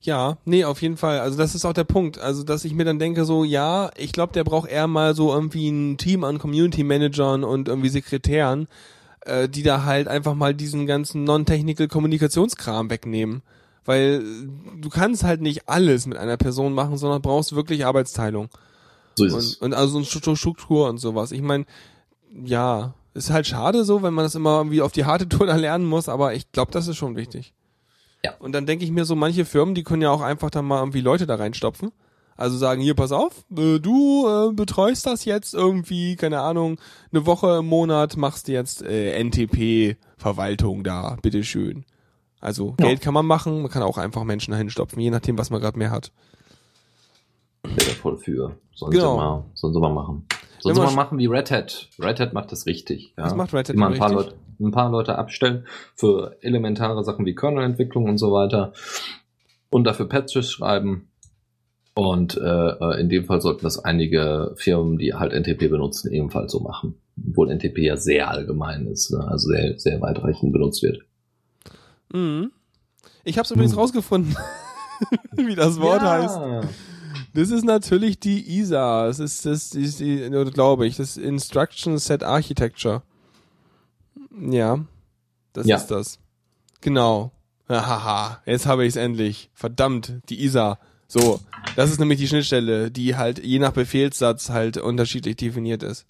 [0.00, 1.20] Ja, nee, auf jeden Fall.
[1.20, 2.18] Also das ist auch der Punkt.
[2.18, 5.32] Also, dass ich mir dann denke, so, ja, ich glaube, der braucht eher mal so
[5.32, 8.68] irgendwie ein Team an Community Managern und irgendwie Sekretären,
[9.22, 13.42] äh, die da halt einfach mal diesen ganzen non-technical Kommunikationskram wegnehmen.
[13.86, 14.22] Weil
[14.78, 18.48] du kannst halt nicht alles mit einer Person machen, sondern brauchst wirklich Arbeitsteilung.
[19.16, 19.54] So ist Und, es.
[19.54, 21.32] und also eine Stru- Struktur und sowas.
[21.32, 21.64] Ich meine,
[22.44, 25.56] ja, ist halt schade so, wenn man das immer irgendwie auf die harte Tour da
[25.56, 27.54] lernen muss, aber ich glaube, das ist schon wichtig.
[28.24, 28.32] Ja.
[28.38, 30.78] Und dann denke ich mir so, manche Firmen, die können ja auch einfach dann mal
[30.80, 31.92] irgendwie Leute da reinstopfen.
[32.36, 36.80] Also sagen, hier, pass auf, äh, du äh, betreust das jetzt irgendwie, keine Ahnung,
[37.12, 41.84] eine Woche im Monat machst du jetzt äh, NTP-Verwaltung da, bitteschön.
[42.40, 42.86] Also Ja.
[42.86, 45.60] Geld kann man machen, man kann auch einfach Menschen da hinstopfen, je nachdem, was man
[45.60, 46.10] gerade mehr hat.
[47.62, 48.56] Wäre da voll für.
[48.74, 49.12] Sollen Genau.
[49.12, 50.26] sie mal, sollen sie mal machen.
[50.72, 51.90] Sollen mal machen wie Red Hat.
[51.98, 53.12] Red Hat macht das richtig.
[53.18, 53.24] Ja.
[53.24, 54.32] Was macht Red Hat Immer ein paar, richtig?
[54.32, 58.72] Leute, ein paar Leute abstellen für elementare Sachen wie Kernel-Entwicklung und so weiter.
[59.68, 61.08] Und dafür Patches schreiben.
[61.94, 66.60] Und äh, in dem Fall sollten das einige Firmen, die halt NTP benutzen, ebenfalls so
[66.60, 66.94] machen.
[67.28, 69.22] Obwohl NTP ja sehr allgemein ist, ne?
[69.28, 71.02] also sehr, sehr weitreichend benutzt wird.
[72.12, 72.52] Mhm.
[73.22, 73.78] Ich habe es übrigens Hm.
[73.80, 74.36] rausgefunden,
[75.36, 76.12] wie das Wort ja.
[76.12, 76.68] heißt.
[77.34, 79.06] Das ist natürlich die ISA.
[79.06, 83.02] Das ist das, ist die, glaube ich, das Instruction Set Architecture.
[84.40, 84.84] Ja,
[85.52, 85.76] das Ja.
[85.76, 86.18] ist das.
[86.80, 87.32] Genau.
[87.68, 89.50] Haha, jetzt habe ich es endlich.
[89.54, 90.78] Verdammt, die ISA.
[91.08, 91.40] So,
[91.76, 96.06] das ist nämlich die Schnittstelle, die halt je nach Befehlssatz halt unterschiedlich definiert ist.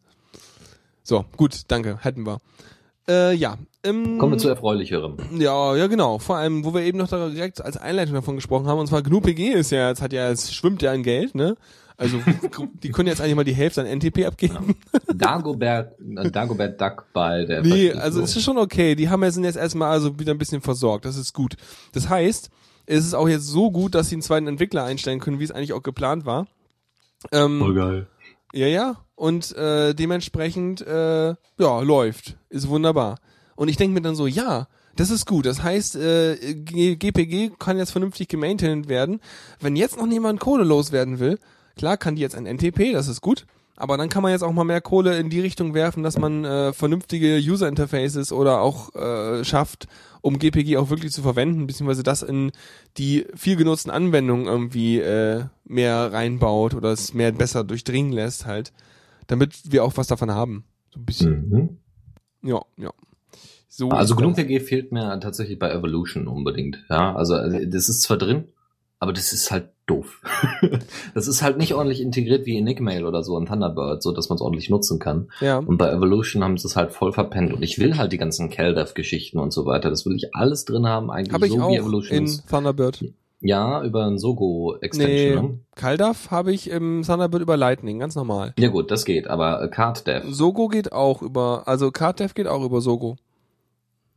[1.02, 2.38] So, gut, danke, hätten wir.
[3.08, 3.58] Äh, ja.
[3.84, 5.16] Ähm, Kommen wir zu erfreulicherem.
[5.38, 6.18] ja, ja, genau.
[6.18, 9.52] Vor allem, wo wir eben noch direkt als Einleitung davon gesprochen haben, und zwar GNU-PG
[9.52, 11.56] ist ja, jetzt hat ja, es schwimmt ja in Geld, ne?
[11.96, 12.18] Also,
[12.82, 14.74] die können jetzt eigentlich mal die Hälfte an NTP abgeben.
[15.14, 18.94] Dagobert, äh, Dagobert Duck bei der Nee, also es ist schon okay.
[18.94, 21.04] Die haben ja sind jetzt erstmal also wieder ein bisschen versorgt.
[21.04, 21.56] Das ist gut.
[21.92, 22.50] Das heißt,
[22.86, 25.52] es ist auch jetzt so gut, dass sie einen zweiten Entwickler einstellen können, wie es
[25.52, 26.46] eigentlich auch geplant war.
[27.32, 28.06] Ähm, geil.
[28.52, 28.96] Ja, ja.
[29.14, 32.36] Und äh, dementsprechend, äh, ja, läuft.
[32.48, 33.18] Ist wunderbar.
[33.56, 35.46] Und ich denke mir dann so, ja, das ist gut.
[35.46, 39.20] Das heißt, äh, GPG kann jetzt vernünftig gemaintained werden.
[39.60, 41.38] Wenn jetzt noch niemand Kohle loswerden will,
[41.76, 43.46] klar kann die jetzt ein NTP, das ist gut.
[43.76, 46.44] Aber dann kann man jetzt auch mal mehr Kohle in die Richtung werfen, dass man
[46.44, 49.88] äh, vernünftige User Interfaces oder auch äh, schafft,
[50.20, 52.52] um GPG auch wirklich zu verwenden, beziehungsweise das in
[52.98, 58.72] die viel genutzten Anwendungen irgendwie äh, mehr reinbaut oder es mehr besser durchdringen lässt halt,
[59.26, 60.64] damit wir auch was davon haben.
[60.92, 61.48] So ein bisschen.
[61.48, 61.78] Mhm.
[62.42, 62.92] Ja, ja.
[63.76, 64.22] So Also das.
[64.22, 66.84] GNU-PG fehlt mir tatsächlich bei Evolution unbedingt.
[66.88, 68.44] Ja, also äh, das ist zwar drin,
[69.00, 70.22] aber das ist halt doof.
[71.14, 74.28] das ist halt nicht ordentlich integriert wie in Nickmail oder so in Thunderbird, so dass
[74.28, 75.28] man es ordentlich nutzen kann.
[75.40, 75.58] Ja.
[75.58, 77.52] Und bei Evolution haben sie es halt voll verpennt.
[77.52, 79.90] Und ich will halt die ganzen CalDev-Geschichten und so weiter.
[79.90, 82.48] Das will ich alles drin haben, eigentlich Habe ich so wie auch Evolution in ist.
[82.48, 83.04] Thunderbird.
[83.40, 85.60] Ja, über ein Sogo-Extension.
[85.82, 86.14] Nee, Ne?
[86.30, 88.54] Habe ich im Thunderbird über Lightning, ganz normal.
[88.56, 92.64] Ja gut, das geht, aber äh, CardDev, Sogo geht auch über, also CardDev geht auch
[92.64, 93.16] über Sogo.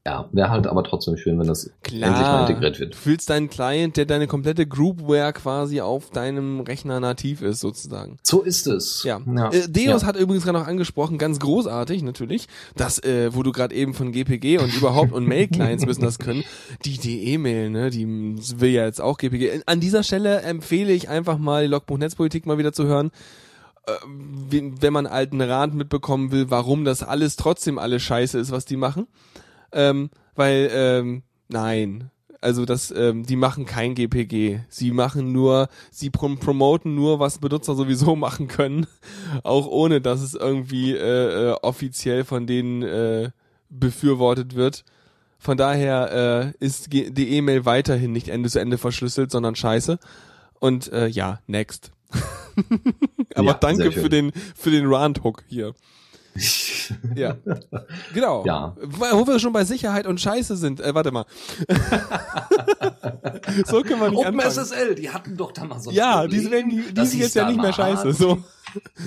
[0.07, 2.49] Ja, wäre halt aber trotzdem schön, wenn das endlich mal Klar.
[2.49, 2.95] integriert Du wird.
[2.95, 8.17] fühlst deinen Client, der deine komplette Groupware quasi auf deinem Rechner nativ ist, sozusagen.
[8.23, 9.03] So ist es.
[9.03, 9.19] Ja.
[9.25, 9.49] ja.
[9.51, 10.07] Äh, Deus ja.
[10.07, 14.13] hat übrigens gerade noch angesprochen, ganz großartig natürlich, dass, äh, wo du gerade eben von
[14.13, 16.45] GPG und überhaupt und Mail-Clients müssen das können,
[16.85, 19.63] die DE-Mail, ne, die will ja jetzt auch GPG.
[19.65, 23.11] An dieser Stelle empfehle ich einfach mal die Logbuch Netzpolitik mal wieder zu hören,
[23.85, 23.91] äh,
[24.49, 28.63] wenn wenn man alten Rat mitbekommen will, warum das alles trotzdem alles scheiße ist, was
[28.63, 29.07] die machen.
[29.77, 32.09] Ähm, weil, ähm, nein,
[32.41, 34.61] also das, ähm, die machen kein GPG.
[34.69, 38.87] Sie machen nur, sie prom promoten nur, was Benutzer sowieso machen können,
[39.43, 43.29] auch ohne dass es irgendwie äh, äh, offiziell von denen äh,
[43.69, 44.83] befürwortet wird.
[45.39, 49.99] Von daher äh, ist die E-Mail weiterhin nicht Ende zu Ende verschlüsselt, sondern scheiße.
[50.59, 51.91] Und äh, ja, next.
[53.35, 55.75] Aber Ja, danke für den, für den Rand-Hook hier.
[57.15, 57.35] Ja.
[58.13, 58.45] Genau.
[58.45, 58.75] Ja.
[58.81, 60.79] Wo wir schon bei Sicherheit und Scheiße sind.
[60.79, 61.25] Äh, warte mal.
[63.65, 64.39] so können wir nicht anfangen.
[64.39, 67.35] OpenSSL, die hatten doch damals so ein Ja, Problem, die, werden, die, die sind jetzt
[67.35, 68.13] ja da nicht mehr mal scheiße.
[68.13, 68.37] So.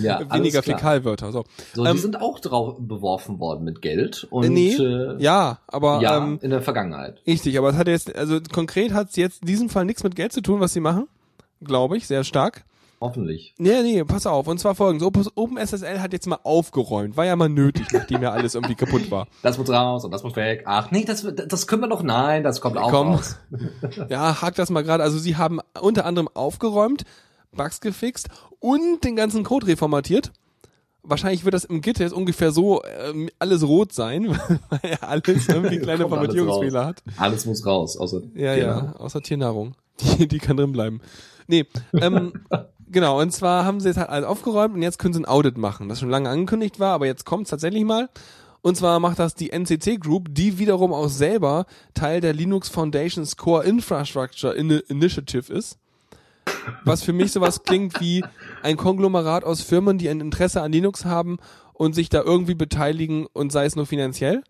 [0.01, 0.63] Ja, Weniger.
[0.63, 1.31] Fäkalwörter.
[1.33, 1.45] So.
[1.75, 6.01] So, Ähm, die sind auch drauf beworfen worden mit Geld und nee, äh, ja, aber
[6.01, 7.21] ja, ähm, in der Vergangenheit.
[7.27, 10.17] richtig, aber es hat jetzt, also konkret hat es jetzt in diesem Fall nichts mit
[10.17, 11.09] Geld zu tun, was sie machen.
[11.63, 12.65] Glaube ich, sehr stark.
[13.01, 13.55] Hoffentlich.
[13.57, 14.47] Nee, nee, pass auf.
[14.47, 15.07] Und zwar folgendes.
[15.07, 17.17] Open- OpenSSL hat jetzt mal aufgeräumt.
[17.17, 19.27] War ja mal nötig, nachdem ja alles irgendwie kaputt war.
[19.43, 20.65] Das muss raus und das muss weg.
[20.67, 22.03] Ach nee, das, das können wir doch.
[22.03, 23.13] Nein, das kommt auch Komm.
[23.13, 23.37] raus.
[24.11, 25.03] Ja, hakt das mal gerade.
[25.03, 27.05] Also sie haben unter anderem aufgeräumt,
[27.53, 30.31] Bugs gefixt und den ganzen Code reformatiert.
[31.03, 34.29] Wahrscheinlich wird das im Git jetzt ungefähr so ähm, alles rot sein,
[34.69, 37.03] weil er alles irgendwie kleine Formatierungsfehler hat.
[37.17, 37.97] Alles muss raus.
[37.97, 39.75] Außer, Ja, ja, außer Tiernahrung.
[40.01, 41.01] Die, die kann drin bleiben.
[41.47, 42.33] Nee, ähm,
[42.89, 45.59] genau, und zwar haben sie jetzt halt alles aufgeräumt und jetzt können sie ein Audit
[45.59, 48.09] machen, das schon lange angekündigt war, aber jetzt kommt tatsächlich mal.
[48.63, 53.37] Und zwar macht das die NCC Group, die wiederum auch selber Teil der Linux Foundation's
[53.37, 55.80] Core Infrastructure In Initiative ist.
[56.85, 58.25] Was für mich sowas klingt wie
[58.63, 61.39] ein Konglomerat aus Firmen, die ein Interesse an Linux haben
[61.73, 64.43] und sich da irgendwie beteiligen und sei es nur finanziell.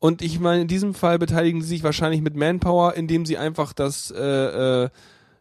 [0.00, 3.72] Und ich meine, in diesem Fall beteiligen sie sich wahrscheinlich mit Manpower, indem sie einfach
[3.72, 4.88] das, äh, äh,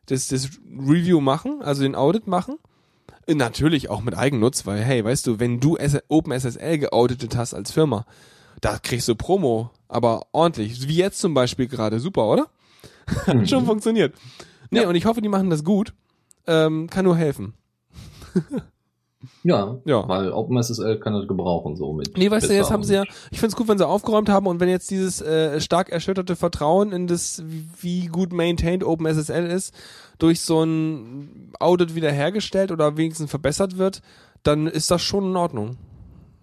[0.07, 2.57] das, das Review machen, also den Audit machen.
[3.27, 7.71] Äh, Natürlich auch mit Eigennutz, weil, hey, weißt du, wenn du OpenSSL geauditet hast als
[7.71, 8.05] Firma,
[8.61, 10.87] da kriegst du Promo, aber ordentlich.
[10.87, 11.99] Wie jetzt zum Beispiel gerade.
[11.99, 12.47] Super, oder?
[13.27, 14.15] Hat schon funktioniert.
[14.69, 15.93] Nee, und ich hoffe, die machen das gut.
[16.45, 17.53] Ähm, kann nur helfen.
[19.43, 20.07] Ja, Ja.
[20.07, 22.15] weil OpenSSL kann das gebrauchen, so mit.
[22.17, 24.59] Nee, weißt du, jetzt haben sie ja, ich find's gut, wenn sie aufgeräumt haben und
[24.59, 27.41] wenn jetzt dieses äh, stark erschütterte Vertrauen in das,
[27.81, 29.73] wie gut maintained OpenSSL ist,
[30.19, 34.01] durch so ein Audit wiederhergestellt oder wenigstens verbessert wird,
[34.43, 35.77] dann ist das schon in Ordnung.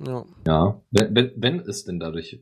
[0.05, 0.25] Ja.
[0.47, 2.41] Ja, wenn, wenn, wenn es denn dadurch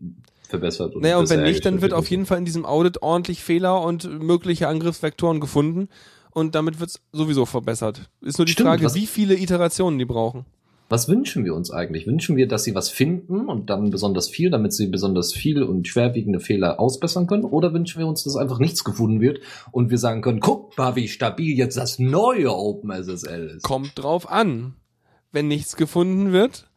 [0.53, 3.43] verbessert und Naja, und wenn nicht, dann wird auf jeden Fall in diesem Audit ordentlich
[3.43, 5.89] Fehler und mögliche Angriffsvektoren gefunden
[6.31, 8.11] und damit wird's sowieso verbessert.
[8.21, 10.45] Ist nur die Stimmt, Frage, wie viele Iterationen die brauchen.
[10.91, 12.07] Was wünschen wir uns eigentlich?
[12.07, 15.89] Wünschen wir, dass sie was finden und dann besonders viel, damit sie besonders viel und
[15.89, 17.45] schwerwiegende Fehler ausbessern können?
[17.45, 20.95] Oder wünschen wir uns, dass einfach nichts gefunden wird und wir sagen können, guck mal,
[20.95, 23.63] wie stabil jetzt das neue OpenSSL ist?
[23.63, 24.75] Kommt drauf an.
[25.31, 26.69] Wenn nichts gefunden wird,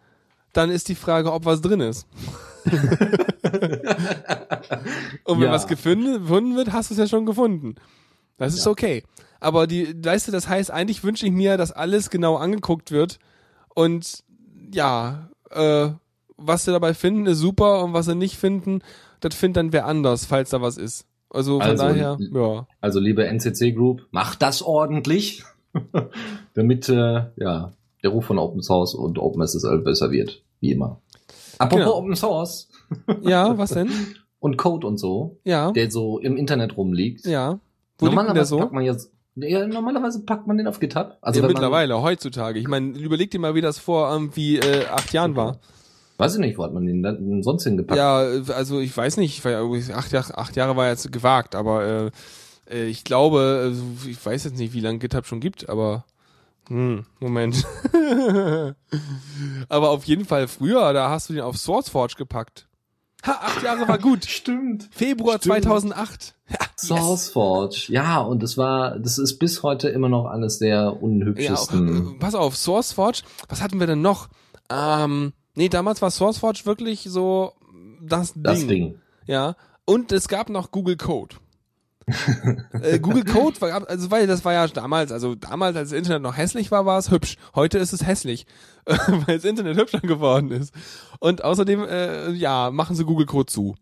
[0.54, 2.08] dann ist die Frage, ob was drin ist.
[5.24, 5.52] Und wenn Ja.
[5.52, 7.76] was gefunden, wird, hast du es ja schon gefunden.
[8.38, 8.72] Das ist Ja.
[8.72, 9.04] okay.
[9.40, 13.20] Aber die, weißt du, das heißt, eigentlich wünsche ich mir, dass alles genau angeguckt wird
[13.76, 14.24] und
[14.74, 15.90] ja, äh,
[16.38, 18.80] was sie dabei finden, ist super und was sie nicht finden,
[19.20, 21.06] das findet dann wer anders, falls da was ist.
[21.30, 22.68] Also von Also, daher, ja.
[22.82, 25.44] Also liebe NCC Group, macht das ordentlich,
[26.54, 27.72] damit äh, ja
[28.04, 31.02] der Ruf von Open Source und OpenSSL besser wird, wie immer.
[31.60, 31.98] Apropos Genau.
[31.98, 32.70] Open Source
[33.22, 33.90] Ja, was denn?
[34.40, 37.26] und Code und so, Ja, der so im Internet rumliegt.
[37.26, 37.60] ja.
[37.98, 38.58] Wo normalerweise so?
[38.60, 41.18] packt man jetzt, ja, normalerweise packt man den auf GitHub.
[41.22, 42.60] Also ja, mittlerweile, heutzutage.
[42.60, 45.60] Ich meine, überleg dir mal, wie das vor irgendwie äh, acht Jahren war.
[46.18, 47.98] weiß ich nicht, wo hat man den dann sonst hingepackt?
[47.98, 48.18] Ja,
[48.54, 52.12] also ich weiß nicht, acht, Jahre- acht Jahre war jetzt gewagt, aber äh,
[52.70, 56.04] äh, ich glaube, also ich weiß jetzt nicht, wie lange GitHub schon gibt, aber
[56.68, 57.66] hm, Moment.
[59.70, 62.68] aber auf jeden Fall früher, da hast du den auf SourceForge gepackt.
[63.26, 64.26] Ha, acht Jahre war gut.
[64.28, 64.90] Stimmt.
[64.92, 65.64] Februar Stimmt.
[65.64, 66.34] 2008.
[66.48, 70.90] Ja, SourceForge, ja, und das war, das ist bis heute immer noch eines der Ja,
[70.90, 72.18] unhübschesten.
[72.18, 74.28] äh, pass auf, SourceForge, was hatten wir denn noch?
[74.70, 77.54] Ähm, nee, damals war SourceForge wirklich so
[78.00, 78.44] das Ding.
[78.44, 79.00] das Ding.
[79.26, 79.56] Ja.
[79.86, 81.36] Und es gab noch Google Code.
[82.82, 86.22] Äh, Google Code war, also weil das war ja damals, also damals, als das Internet
[86.22, 87.38] noch hässlich war, war es hübsch.
[87.56, 88.46] Heute ist es hässlich,
[88.86, 90.74] weil das Internet hübscher geworden ist.
[91.20, 93.76] Und außerdem, äh, ja, machen sie Google Code zu.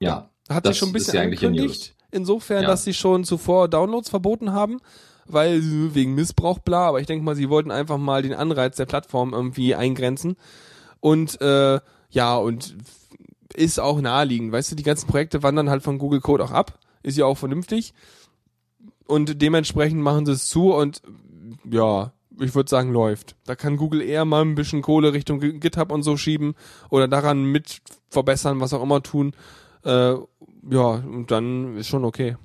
[0.00, 0.30] Ja.
[0.48, 1.94] Hat Das sich schon ein bisschen ja angekündigt.
[2.10, 2.68] Insofern, Ja.
[2.68, 4.80] dass sie schon zuvor Downloads verboten haben,
[5.26, 6.88] weil äh, wegen Missbrauch, bla.
[6.88, 10.36] Aber ich denke mal, sie wollten einfach mal den Anreiz der Plattform irgendwie eingrenzen.
[10.98, 12.74] Und äh, ja, und
[13.54, 14.52] ist auch naheliegend.
[14.52, 16.78] Weißt du, die ganzen Projekte wandern halt von Google Code auch ab.
[17.02, 17.94] Ist ja auch vernünftig.
[19.06, 21.02] Und dementsprechend machen sie es zu und
[21.70, 23.36] ja, ich würde sagen, läuft.
[23.44, 26.54] Da kann Google eher mal ein bisschen Kohle Richtung GitHub und so schieben
[26.88, 29.32] oder daran mit verbessern, was auch immer tun.
[29.84, 30.14] Äh,
[30.70, 32.36] ja, und dann ist schon okay.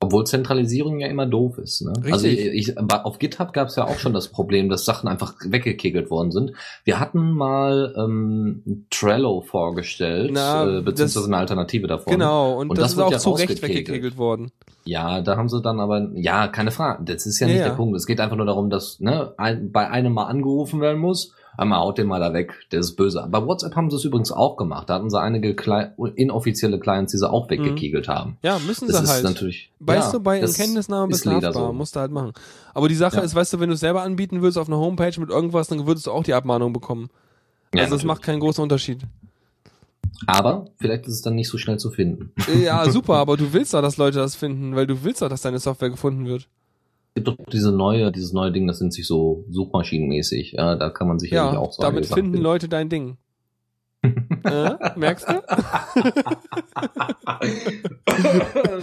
[0.00, 1.82] Obwohl Zentralisierung ja immer doof ist.
[1.82, 1.92] Ne?
[1.96, 2.12] Richtig.
[2.12, 2.38] Also ich,
[2.70, 6.30] ich, auf GitHub gab es ja auch schon das Problem, dass Sachen einfach weggekegelt worden
[6.30, 6.52] sind.
[6.84, 12.12] Wir hatten mal ähm, Trello vorgestellt, Na, äh, beziehungsweise das- eine Alternative davon.
[12.12, 14.52] Genau, und, Und das, das ist auch ja zu Recht weggekegelt worden.
[14.84, 17.04] Ja, da haben sie dann aber, ja, keine Frage.
[17.04, 17.68] Das ist ja Ja, nicht ja.
[17.68, 17.96] der Punkt.
[17.96, 21.34] Es geht einfach nur darum, dass ne, ein, bei einem mal angerufen werden muss.
[21.58, 23.26] Einmal haut den mal da weg, der ist böse.
[23.28, 24.88] Bei WhatsApp haben sie es übrigens auch gemacht.
[24.88, 28.36] Da hatten sie einige Cli inoffizielle Clients, die sie auch weggekegelt haben.
[28.42, 29.24] Ja, müssen Das sie ist halt.
[29.24, 29.68] natürlich.
[29.80, 31.72] Weißt ja, du, bei ist bist strafbar, so.
[31.72, 32.32] musst du halt machen.
[32.74, 33.22] Aber die Sache Ja.
[33.22, 35.84] ist, weißt du, wenn du es selber anbieten würdest auf einer Homepage mit irgendwas, dann
[35.84, 37.08] würdest du auch die Abmahnung bekommen.
[37.74, 39.00] Ja, also es macht keinen großen Unterschied.
[40.26, 42.32] Aber vielleicht ist es dann nicht so schnell zu finden.
[42.62, 45.42] Ja, super, aber du willst doch, dass Leute das finden, weil du willst doch, dass
[45.42, 46.48] deine Software gefunden wird.
[47.14, 50.52] Es gibt doch diese neue, dieses neue Ding, das nennt sich so suchmaschinenmäßig.
[50.52, 53.16] Ja, da kann man sicherlich Ja, auch so damit Sachen finden Leute dein Ding.
[54.44, 55.42] äh, merkst du?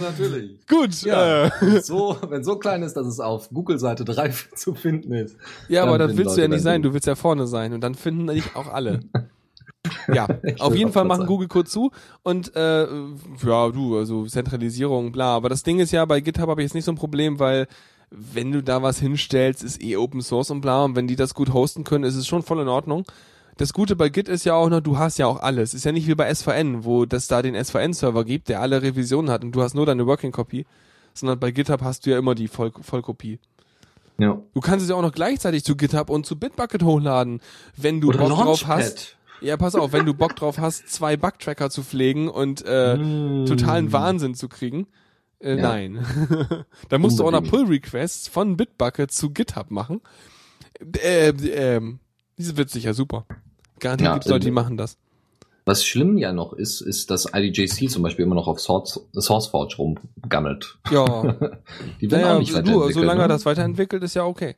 [0.00, 0.66] Natürlich.
[0.66, 1.46] Gut, Ja.
[1.46, 5.36] äh, So, wenn so klein ist, dass es auf Google-Seite 3 zu finden ist.
[5.68, 6.90] ja, aber Dann das willst du ja Leute nicht sein, Ding.
[6.90, 9.00] du willst ja vorne sein und dann finden dich auch alle.
[10.12, 11.28] Ja, Ich auf jeden Fall machen sagen.
[11.28, 11.90] Google Code zu
[12.22, 15.36] und äh, ja, du, also Zentralisierung, bla.
[15.36, 17.66] Aber das Ding ist ja, bei GitHub habe ich jetzt nicht so ein Problem, weil
[18.10, 20.84] wenn du da was hinstellst, ist eh Open Source und bla.
[20.84, 23.04] Und wenn die das gut hosten können, ist es schon voll in Ordnung.
[23.58, 25.72] Das Gute bei Git ist ja auch noch, du hast ja auch alles.
[25.74, 29.30] Ist ja nicht wie bei SVN, wo das da den SVN-Server gibt, der alle Revisionen
[29.30, 30.66] hat und du hast nur deine Working Copy,
[31.14, 33.38] sondern bei GitHub hast du ja immer die Voll Vollkopie.
[34.18, 34.38] Ja.
[34.54, 37.40] Du kannst es ja auch noch gleichzeitig zu GitHub und zu Bitbucket hochladen,
[37.76, 38.78] wenn du Oder Bock drauf Launchpad.
[38.78, 39.16] hast.
[39.42, 43.46] Ja, pass auf, wenn du Bock drauf hast, zwei Bugtracker zu pflegen und äh, Mm.
[43.46, 44.86] totalen Wahnsinn zu kriegen.
[45.40, 45.62] Äh, Ja.
[45.62, 46.04] Nein.
[46.88, 47.66] da musst du auch noch Unbedingt.
[47.68, 50.00] Pull-Requests von Bitbucket zu GitHub machen.
[51.02, 52.00] Äh, ähm,
[52.38, 53.26] diese wird sicher super.
[53.78, 54.98] Garantiert Ja, gibt's Leute, die äh, machen das.
[55.64, 59.76] Was schlimm ja noch ist, ist, dass IDJC zum Beispiel immer noch auf Source, SourceForge
[59.78, 60.78] rumgammelt.
[60.90, 61.04] Ja,
[62.00, 62.94] Die werden naja, auch nicht du, weiterentwickelt.
[62.94, 63.34] solange er ne?
[63.34, 64.54] das weiterentwickelt, ist ja okay.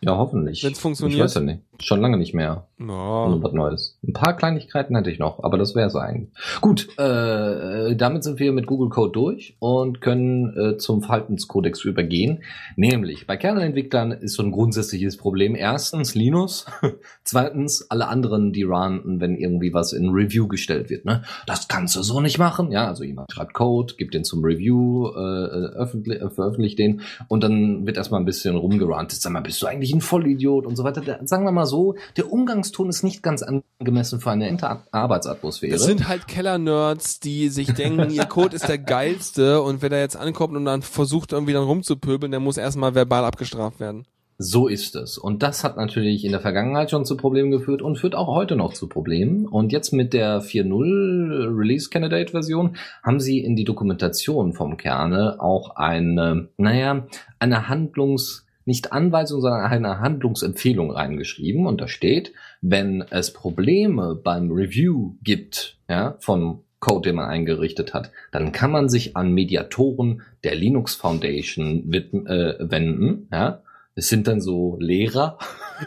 [0.00, 0.62] Ja, hoffentlich.
[0.62, 1.18] Wenn's funktioniert.
[1.18, 1.60] Ich weiß ja nicht.
[1.80, 2.66] Schon lange nicht mehr.
[2.78, 3.24] Ja.
[3.24, 3.98] Und was Neues.
[4.06, 6.30] Ein paar Kleinigkeiten hätte ich noch, aber das wäre es eigentlich.
[6.60, 12.42] Gut, äh, damit sind wir mit Google Code durch und können äh, zum Verhaltenskodex übergehen.
[12.76, 15.54] Nämlich, bei Kernelentwicklern ist so ein grundsätzliches Problem.
[15.54, 16.66] Erstens Linus,
[17.24, 21.04] zweitens alle anderen, die ranten, wenn irgendwie was in Review gestellt wird.
[21.04, 21.22] Ne?
[21.46, 22.70] Das kannst du so nicht machen.
[22.70, 27.00] Ja, also jemand schreibt Code, gibt den zum Review, äh, äh, öffentlich, äh, veröffentlicht den
[27.28, 29.20] und dann wird erstmal ein bisschen rumgerantet.
[29.20, 31.00] Sag mal, bist du eigentlich ein Vollidiot und so weiter.
[31.00, 35.72] Der, sagen wir mal so, der Umgangston ist nicht ganz angemessen für eine Inter Arbeitsatmosphäre.
[35.72, 39.98] Das sind halt Keller-Nerds, die sich denken, ihr Code ist der geilste und wer da
[39.98, 44.06] jetzt ankommt und dann versucht irgendwie dann rumzupöbeln, der muss erstmal verbal abgestraft werden.
[44.38, 45.16] So ist es.
[45.16, 48.54] Und das hat natürlich in der Vergangenheit schon zu Problemen geführt und führt auch heute
[48.54, 49.46] noch zu Problemen.
[49.46, 55.36] Und jetzt mit der 4.0 Release Candidate Version haben sie in die Dokumentation vom Kernel
[55.38, 57.06] auch eine, naja,
[57.38, 61.66] eine Handlungs, nicht Anweisung, sondern eine Handlungsempfehlung reingeschrieben.
[61.66, 67.94] Und da steht, wenn es Probleme beim Review gibt, ja, von Code, den man eingerichtet
[67.94, 73.62] hat, dann kann man sich an Mediatoren der Linux Foundation widmen, äh, wenden, ja.
[73.98, 75.38] Es sind dann so Lehrer,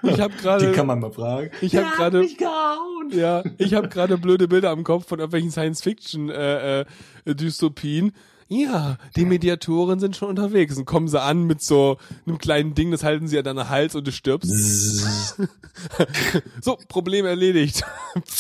[0.02, 1.52] Ich habe gerade man mal fragen.
[1.62, 2.28] ich habe gerade
[3.12, 6.86] ja, ich habe gerade blöde Bilder im Kopf von irgendwelchen Science Fiction äh, äh.
[8.52, 12.90] Ja, die Mediatoren sind schon unterwegs und kommen sie an mit so einem kleinen Ding,
[12.90, 14.52] das halten sie an deinen Hals und du stirbst.
[16.62, 17.84] So, Problem erledigt.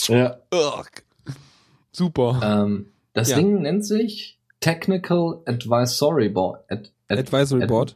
[0.08, 0.38] ja.
[1.91, 2.39] Super.
[2.43, 3.38] ähm, das Ja.
[3.38, 6.63] Ding nennt sich Technical Advisory Board.
[6.69, 7.95] Ad, ad, Advisory ad- Board.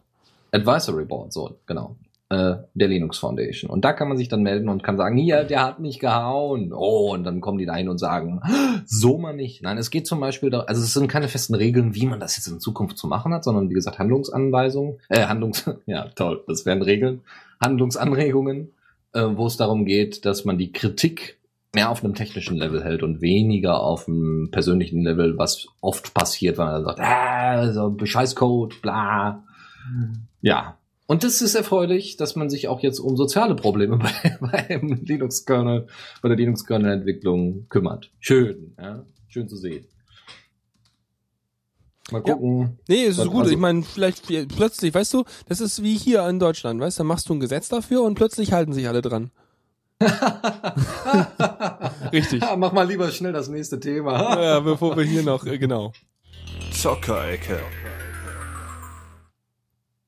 [0.51, 1.95] Advisory Board, so, genau.
[2.33, 3.69] Äh, der Linux Foundation.
[3.69, 6.73] Und da kann man sich dann melden und kann sagen, hier, der hat mich gehauen.
[6.73, 8.41] Oh, und dann kommen die da hin und sagen,
[8.85, 9.61] so mal nicht.
[9.61, 12.35] Nein, es geht zum Beispiel, da, also es sind keine festen Regeln, wie man das
[12.35, 16.65] jetzt in Zukunft zu machen hat, sondern wie gesagt Handlungsanweisungen, äh, Handlungs, ja toll, das
[16.65, 17.21] wären Regeln,
[17.61, 18.71] Handlungsanregungen,
[19.13, 21.37] äh, wo es darum geht, dass man die Kritik
[21.75, 26.57] mehr auf einem technischen Level hält und weniger auf einem persönlichen Level, was oft passiert,
[26.57, 29.43] wenn man dann sagt, ah, so Bescheißcode, bla.
[30.41, 30.77] Ja.
[31.13, 33.97] Und das ist erfreulich, dass man sich auch jetzt um soziale Probleme
[34.31, 35.85] bei, beim Linux-Kernel,
[36.23, 38.09] bei der Linux-Kernel-Entwicklung kümmert.
[38.19, 39.05] Schön, ja.
[39.27, 39.85] Schön zu sehen.
[42.11, 42.33] Mal Ja.
[42.33, 42.79] gucken.
[42.87, 43.47] Nee, es ist Also- gut.
[43.47, 47.07] Ich meine, vielleicht plötzlich, weißt du, das ist wie hier in Deutschland, weißt du, da
[47.07, 49.29] machst du ein Gesetz dafür und plötzlich halten sich alle dran.
[52.11, 52.41] Richtig.
[52.41, 54.41] Ja, mach mal lieber schnell das nächste Thema.
[54.41, 55.93] Ja, bevor wir hier noch, äh, genau.
[56.71, 57.59] Zockerecke.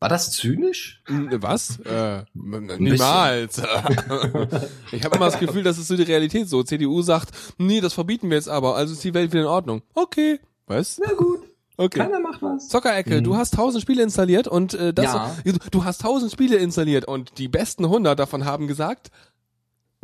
[0.05, 1.01] War das zynisch?
[1.07, 1.79] N- Was?
[1.79, 3.57] Äh, niemals.
[4.91, 6.61] ich habe immer das Gefühl, das ist so die Realität so.
[6.61, 9.81] CDU sagt, nee, das verbieten wir jetzt aber, also ist die Welt wieder in Ordnung.
[9.95, 10.39] Okay.
[10.67, 11.01] Was?
[11.03, 11.39] Na gut.
[11.77, 12.01] Okay.
[12.01, 12.69] Keiner macht was.
[12.69, 13.23] Zockerecke, Mhm.
[13.23, 15.35] du hast 1000 Spiele installiert und äh, das Ja.
[15.43, 19.09] du, du hast 1000 Spiele installiert und die besten 100 davon haben gesagt,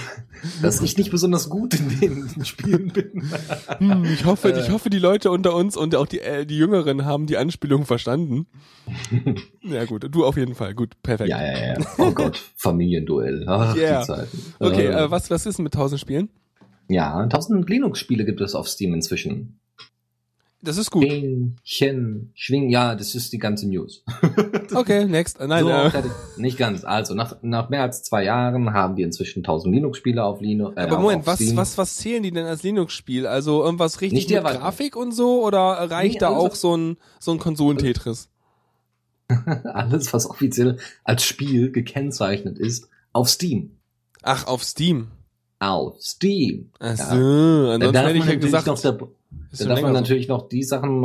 [0.62, 3.30] Dass ich nicht besonders gut in den Spielen bin.
[3.78, 4.60] hm, ich hoffe, Äh.
[4.60, 7.84] ich hoffe, die Leute unter uns und auch die äh, die Jüngeren haben die Anspielung
[7.86, 8.46] verstanden.
[9.62, 11.30] ja gut, du auf jeden Fall, gut, perfekt.
[11.30, 11.86] Ja, ja, ja.
[11.98, 13.44] Oh Gott, Familienduell.
[13.48, 14.00] Ach, Yeah.
[14.00, 14.42] die Zeiten.
[14.60, 16.28] Okay, Äh, äh, was was ist mit 1000 Spielen?
[16.88, 19.58] Ja, 1000 Linux-Spiele gibt es auf Steam inzwischen.
[20.62, 21.04] Das ist gut.
[21.04, 24.02] Hähnchen, Schwing, ja, das ist die ganze News.
[24.74, 25.40] Okay, next.
[25.40, 26.02] Äh, Nein, so, äh,
[26.36, 26.84] nicht ganz.
[26.84, 30.76] Also, nach, nach mehr als zwei Jahren haben wir inzwischen 1000 Linux-Spiele auf Linux.
[30.76, 33.26] Äh, aber Moment, was was was zählen die denn als Linux-Spiel?
[33.26, 34.62] Also irgendwas richtig Nicht mit Erweiterung.
[34.62, 38.28] Grafik und so oder reicht Nee, da auch so ein so ein Konsolentetris?
[39.64, 43.76] Alles, was offiziell als Spiel gekennzeichnet ist, auf Steam.
[44.22, 45.08] Ach, auf Steam.
[45.58, 46.70] Auf Steam.
[46.78, 48.98] Ach so, Da ansonsten darf hätte ich ja gesagt, noch, da,
[49.50, 50.00] ist da schon darf man so.
[50.00, 51.02] natürlich noch die Sachen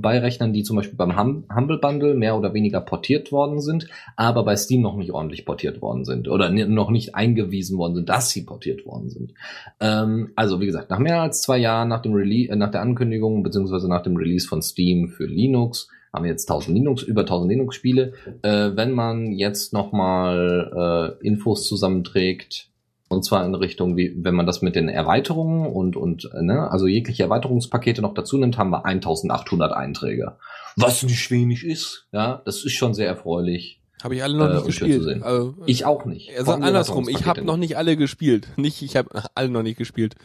[0.00, 4.44] beirechnen, die zum Beispiel beim hum Humble Bundle mehr oder weniger portiert worden sind, aber
[4.44, 8.30] bei Steam noch nicht ordentlich portiert worden sind oder noch nicht eingewiesen worden sind, dass
[8.30, 9.34] sie portiert worden sind.
[9.80, 12.82] Ähm, also wie gesagt, nach mehr als zwei Jahren nach dem Release, äh, nach der
[12.82, 17.22] Ankündigung beziehungsweise nach dem Release von Steam für Linux haben wir jetzt 1000 Linux, über
[17.22, 18.12] 1000 Linux-Spiele.
[18.42, 22.68] Äh, wenn man jetzt nochmal äh, Infos zusammenträgt,
[23.12, 26.70] und zwar in Richtung, wie, wenn man das mit den Erweiterungen und, und äh, ne,
[26.70, 30.36] also jegliche Erweiterungspakete noch dazu nimmt, haben wir 1800 Einträge.
[30.76, 33.80] Was nicht wenig ist, ja, das ist schon sehr erfreulich.
[34.02, 35.02] Habe ich alle noch Äh, nicht gespielt.
[35.04, 35.22] sehen.
[35.22, 36.30] Also, Ich auch nicht.
[36.36, 38.48] also andersrum, ich habe noch nicht alle gespielt.
[38.56, 40.16] Nicht, ich habe alle noch nicht gespielt.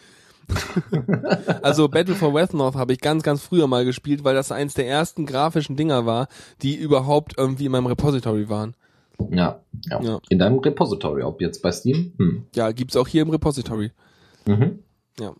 [1.62, 4.88] also Battle for Westnorth habe ich ganz, ganz früher mal gespielt, weil das eins der
[4.88, 6.28] ersten grafischen Dinger war,
[6.62, 8.76] die überhaupt irgendwie in meinem Repository waren.
[9.30, 10.20] Ja, ja, Ja.
[10.30, 12.14] In deinem Repository, ob jetzt bei Steam?
[12.18, 12.46] Hm.
[12.56, 13.92] Ja, gibt's auch hier im Repository.
[14.46, 14.80] Mhm.
[15.20, 15.34] Ja.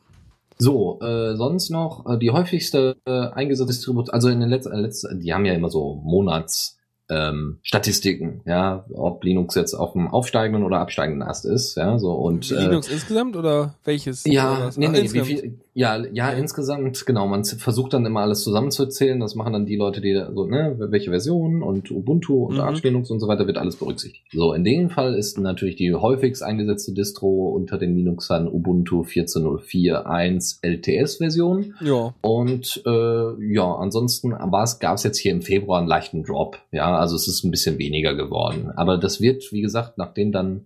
[0.58, 4.80] So, äh, sonst noch äh, die häufigste äh, eingesetzte Distribution, also in den letzten, äh,
[4.80, 6.78] letzten, die haben ja immer so Monats
[7.10, 12.12] ähm, Statistiken, ja, ob Linux jetzt auf dem aufsteigenden oder absteigenden Ast ist, ja, so
[12.12, 14.26] und äh, Linux insgesamt oder welches?
[14.26, 14.78] Oder ja, was?
[14.78, 19.36] nee, nee, wie viel, ja, ja, insgesamt, genau, man versucht dann immer alles zusammenzuzählen, das
[19.36, 22.62] machen dann die Leute, die da so, ne, welche Version und Ubuntu und Mhm.
[22.62, 24.26] Arch Linux und so weiter wird alles berücksichtigt.
[24.34, 30.60] So, in dem Fall ist natürlich die häufigst eingesetzte Distro unter den Linuxern Ubuntu 14.04.1
[30.64, 32.14] LTS-Version Ja.
[32.22, 36.58] und äh, ja, ansonsten gab es jetzt hier im Februar einen leichten Drop.
[36.72, 38.72] Ja, also es ist ein bisschen weniger geworden.
[38.76, 40.66] Aber das wird, wie gesagt, nachdem dann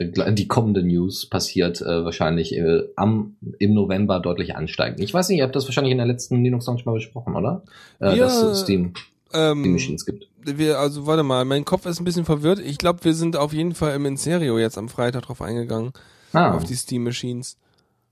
[0.00, 5.02] die kommende News passiert, äh, wahrscheinlich äh, am, im November deutlich ansteigen.
[5.02, 7.62] Ich weiß nicht, ihr habt das wahrscheinlich in der letzten Linux Launch mal besprochen, oder?
[7.98, 8.92] Äh, Wir- dass es Steam,
[9.32, 10.28] Ähm, Machines gibt.
[10.42, 12.60] wir, also warte mal, mein Kopf ist ein bisschen verwirrt.
[12.60, 15.92] Ich glaube, wir sind auf jeden Fall im Inserio jetzt am Freitag drauf eingegangen,
[16.32, 17.56] Ah, auf die Steam Machines.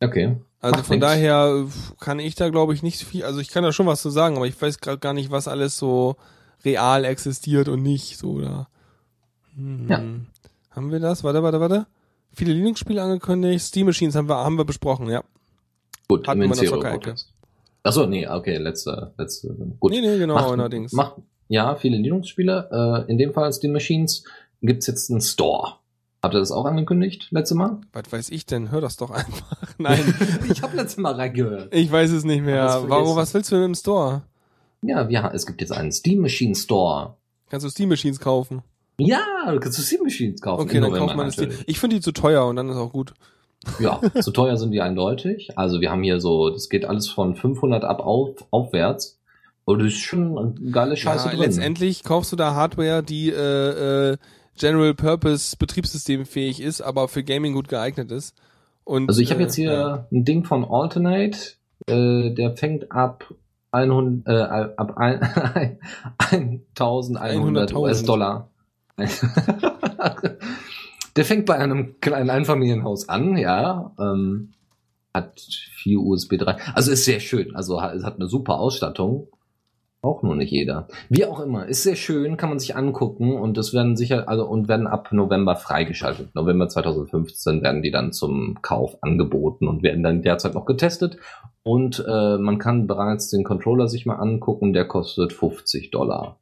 [0.02, 0.36] okay.
[0.60, 1.06] Also Macht von nix.
[1.06, 1.66] daher
[2.00, 4.36] kann ich da glaube ich nicht viel, also ich kann da schon was zu sagen,
[4.36, 6.16] aber ich weiß gerade gar nicht, was alles so
[6.64, 8.66] real existiert und nicht so da.
[9.54, 9.86] Hm.
[9.88, 10.02] Ja.
[10.76, 11.24] Haben wir das?
[11.24, 11.86] Warte, warte, warte.
[12.32, 15.24] Viele Linux-Spiele angekündigt, Steam Machines haben wir, haben wir besprochen, ja.
[16.06, 16.90] Gut, hatten wir in der.
[16.90, 17.32] Podcast.
[17.82, 19.90] Achso, nee, okay, letzte, letzte, gut.
[19.90, 20.92] Nee, nee, genau, macht, allerdings.
[20.92, 21.14] Macht,
[21.48, 23.04] ja, viele Linux-Spiele.
[23.06, 24.24] Äh, in dem Fall Steam Machines
[24.60, 25.76] gibt's jetzt einen Store.
[26.22, 27.80] Habt ihr das auch angekündigt, letzte Mal?
[27.94, 28.70] Was weiß ich denn?
[28.70, 29.56] Hör das doch einfach.
[29.78, 30.14] Nein,
[30.50, 31.74] ich habe letztes Mal reingehört.
[31.74, 32.84] ich weiß es nicht mehr.
[32.86, 34.24] Warum, was willst du denn im Store?
[34.82, 37.14] Ja, wir, es gibt jetzt einen Steam Machine Store.
[37.48, 38.62] Kannst du Steam Machines kaufen?
[38.98, 40.62] Ja, du kannst du Steam Machines kaufen.
[40.62, 41.50] Okay, dann kauft man Steam.
[41.66, 43.12] Ich finde die zu teuer und dann ist auch gut.
[43.78, 45.50] Ja, zu teuer sind die eindeutig.
[45.56, 49.18] Also wir haben hier so, das geht alles von 500 ab auf, aufwärts.
[49.64, 51.40] Und das ist schon eine geile Scheiße ja, drin.
[51.40, 54.16] letztendlich kaufst du da Hardware, die äh, äh,
[54.56, 58.36] General Purpose Betriebssystemfähig ist, aber für Gaming gut geeignet ist.
[58.84, 60.06] Und, Also ich habe äh, jetzt hier ja.
[60.12, 61.38] ein Ding von Alternate,
[61.88, 63.34] äh, der fängt ab
[63.72, 65.20] 100, äh, ab ein,
[66.18, 67.76] 1100 100.000.
[67.76, 68.50] US-Dollar.
[71.16, 73.92] der fängt bei einem kleinen Einfamilienhaus an, ja.
[73.98, 74.52] Ähm,
[75.14, 76.56] hat vier USB 3.
[76.74, 77.56] Also ist sehr schön.
[77.56, 79.28] Also hat, hat eine super Ausstattung.
[80.02, 80.86] Auch nur nicht jeder.
[81.08, 84.46] Wie auch immer, ist sehr schön, kann man sich angucken und das werden sicher, also
[84.46, 86.32] und werden ab November freigeschaltet.
[86.34, 91.16] November 2015 werden die dann zum Kauf angeboten und werden dann derzeit noch getestet.
[91.64, 96.38] Und äh, man kann bereits den Controller sich mal angucken, der kostet 50 Dollar.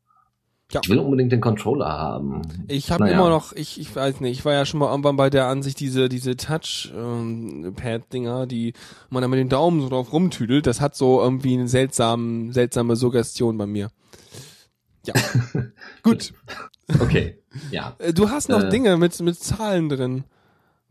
[0.72, 0.80] Ja.
[0.82, 2.40] Ich will unbedingt den Controller haben.
[2.68, 3.16] Ich habe Naja.
[3.18, 5.78] immer noch, ich, ich weiß nicht, ich war ja schon mal irgendwann bei der Ansicht,
[5.78, 8.72] diese, diese Touch-Pad-Dinger, die
[9.10, 12.96] man dann mit dem Daumen so drauf rumtüdelt, das hat so irgendwie eine seltsame, seltsame
[12.96, 13.90] Suggestion bei mir.
[15.06, 15.14] Ja.
[16.02, 16.32] Gut.
[17.00, 17.38] Okay,
[17.70, 17.94] ja.
[18.00, 18.68] Äh, Du hast noch Äh.
[18.70, 20.24] Dinge mit, mit Zahlen drin.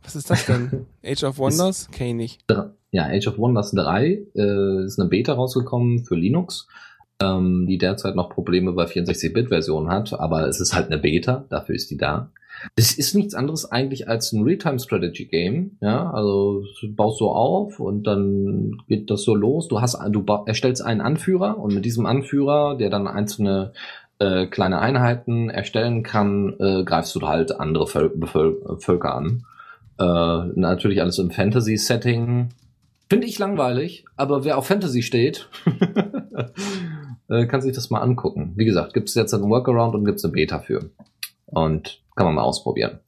[0.03, 0.85] Was ist das denn?
[1.05, 1.87] Age of Wonders?
[1.91, 2.57] Kenn ich nicht.
[2.91, 6.67] Ja, Age of Wonders 3 äh, ist eine Beta rausgekommen für Linux,
[7.21, 11.75] ähm, die derzeit noch Probleme bei 64-Bit-Versionen hat, aber es ist halt eine Beta, dafür
[11.75, 12.31] ist die da.
[12.75, 18.77] Es ist nichts anderes eigentlich als ein Real-Time-Strategy-Game, ja, also baust so auf und dann
[18.87, 19.67] geht das so los.
[19.67, 23.73] Du hast, du erstellst einen Anführer und mit diesem Anführer, der dann einzelne
[24.19, 28.11] äh, kleine Einheiten erstellen kann, äh, greifst du halt andere Völ
[28.77, 29.45] Völker an.
[29.99, 32.49] Äh, natürlich alles im Fantasy-Setting.
[33.09, 35.49] Finde ich langweilig, aber wer auf Fantasy steht,
[37.33, 38.53] äh, kann sich das mal angucken.
[38.55, 40.89] Wie gesagt, gibt es jetzt einen Workaround und gibt es eine Beta für.
[41.45, 42.99] Und kann man mal ausprobieren,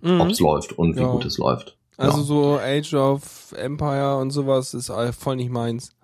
[0.00, 0.20] mhm.
[0.20, 1.10] ob es läuft und wie ja.
[1.10, 1.76] gut es läuft.
[1.96, 2.24] Also ja.
[2.24, 5.94] so Age of Empire und sowas ist voll nicht meins.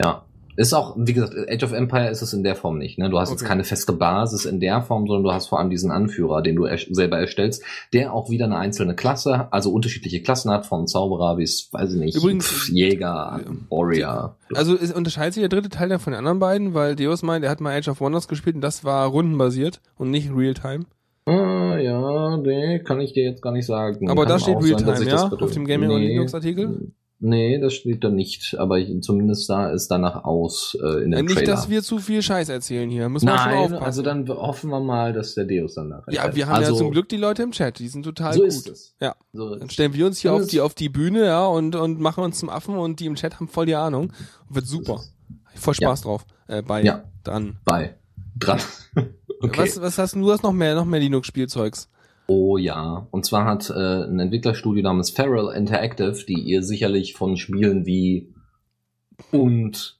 [0.00, 0.24] Ja,
[0.56, 2.98] ist auch, wie gesagt, Age of Empire ist es in der Form nicht.
[2.98, 3.10] Ne?
[3.10, 3.40] Du hast okay.
[3.40, 6.56] jetzt keine feste Basis in der Form, sondern du hast vor allem diesen Anführer, den
[6.56, 10.86] du er selber erstellst, der auch wieder eine einzelne Klasse, also unterschiedliche Klassen hat, von
[10.86, 13.40] Zauberer bis, weiß ich nicht, Übrigens, Jäger,
[13.70, 14.36] Warrior.
[14.54, 17.44] Also es unterscheidet sich der dritte Teil ja von den anderen beiden, weil Deus meint,
[17.44, 20.84] er hat mal Age of Wonders gespielt und das war rundenbasiert und nicht Realtime.
[21.26, 24.10] Ah, ja, nee, kann ich dir jetzt gar nicht sagen.
[24.10, 25.28] Aber da steht Realtime, ja?
[25.28, 26.92] Auf dem Gaming nee, Linux Artikel?
[27.26, 31.22] Nee, das steht da nicht, aber ich, zumindest sah es danach aus äh, in der
[31.22, 31.52] Nicht, Trailer.
[31.52, 33.08] dass wir zu viel Scheiß erzählen hier.
[33.08, 33.82] Müssen wir Nein, schon aufpassen.
[33.82, 36.12] also dann hoffen wir mal, dass der Deus dann nachher.
[36.12, 38.40] Ja, wir haben also, ja zum Glück die Leute im Chat, die sind total so
[38.40, 38.48] gut.
[38.48, 38.94] Ist es.
[39.00, 39.16] Ja.
[39.32, 42.22] So dann stellen wir uns hier auf die auf die Bühne, ja, und und machen
[42.22, 44.12] uns zum Affen und die im Chat haben voll die Ahnung.
[44.50, 45.00] Wird super.
[45.54, 46.04] Voll Spaß ja.
[46.04, 46.26] drauf.
[46.46, 47.04] Äh, bei ja.
[47.22, 47.56] dran.
[47.64, 47.94] Bei
[48.38, 48.60] dran.
[49.40, 49.62] okay.
[49.62, 50.20] Was was hast du?
[50.20, 51.88] Du hast noch mehr noch mehr Linux Spielzeugs.
[52.26, 57.36] Oh ja, und zwar hat äh, ein Entwicklerstudio namens Feral Interactive, die ihr sicherlich von
[57.36, 58.32] Spielen wie
[59.30, 59.98] und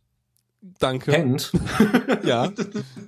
[0.79, 1.13] Danke.
[1.13, 1.53] kennt.
[2.25, 2.51] ja.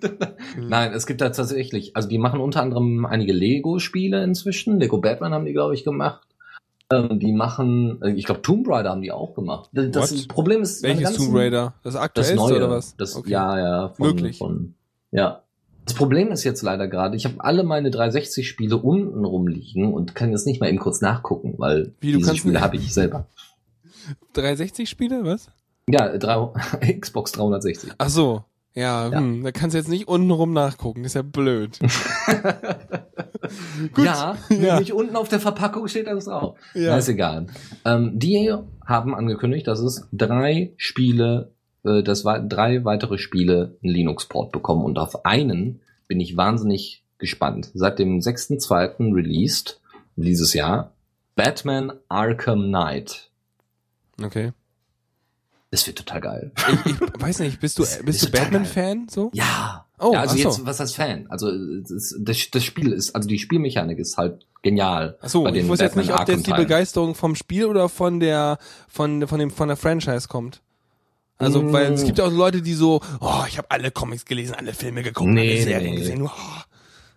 [0.60, 4.78] Nein, es gibt da tatsächlich, also die machen unter anderem einige Lego-Spiele inzwischen.
[4.78, 6.26] Lego Batman haben die, glaube ich, gemacht.
[6.92, 9.70] Ähm, die machen, äh, ich glaube, Tomb Raider haben die auch gemacht.
[9.72, 10.28] Das What?
[10.28, 11.74] Problem ist, welches ganzen, Tomb Raider?
[11.82, 12.96] Das aktuellste das neue, oder was?
[12.96, 13.30] Das, Okay.
[13.30, 13.88] Ja, ja.
[13.88, 14.38] Von, Möglich.
[14.38, 14.74] Von,
[15.10, 15.42] ja.
[15.86, 20.30] Das Problem ist jetzt leider gerade, ich habe alle meine 360-Spiele unten rumliegen und kann
[20.32, 23.28] jetzt nicht mal eben kurz nachgucken, weil Wie, diese Spiele habe ich selber.
[24.34, 25.48] 360 Spiele, was?
[25.88, 26.48] Ja, drei,
[27.00, 27.92] Xbox 360.
[27.98, 28.44] Ach so.
[28.74, 29.18] Ja, Ja.
[29.20, 31.78] Hm, da kannst du jetzt nicht unten rum nachgucken, das ist ja blöd.
[33.94, 34.04] Gut.
[34.04, 34.74] Ja, Ja.
[34.74, 36.58] nämlich unten auf der Verpackung steht das drauf.
[36.74, 36.90] Ja.
[36.90, 37.46] Na, ist egal.
[37.84, 38.52] Ähm, die
[38.84, 41.52] haben angekündigt, dass es drei Spiele,
[41.86, 47.70] äh, dass drei weitere Spiele einen Linux-Port bekommen und auf einen bin ich wahnsinnig gespannt.
[47.74, 49.14] Seit dem 6.2.
[49.14, 49.80] released
[50.16, 50.92] dieses Jahr
[51.34, 53.30] Batman Arkham Knight.
[54.22, 54.52] Okay.
[55.70, 56.52] Das wird total geil.
[56.56, 59.30] Ich, ich weiß nicht, bist du Das bist ist du Batman-Fan so?
[59.34, 59.84] Ja.
[59.98, 60.42] Oh, ja, also so.
[60.42, 61.26] jetzt, was heißt Fan?
[61.28, 65.16] Also das, das, das Spiel ist, also die Spielmechanik ist halt genial.
[65.20, 66.52] Achso, ich wusste jetzt nicht, ob jetzt die.
[66.52, 68.58] Begeisterung vom Spiel oder von der
[68.88, 70.60] von von dem von der Franchise kommt.
[71.38, 71.72] Also, Mm.
[71.72, 74.72] weil es gibt ja auch Leute, die so, oh, ich habe alle Comics gelesen, alle
[74.72, 75.96] Filme geguckt, Nee, alle Serien nee.
[76.00, 76.22] gesehen.
[76.22, 76.30] Oh.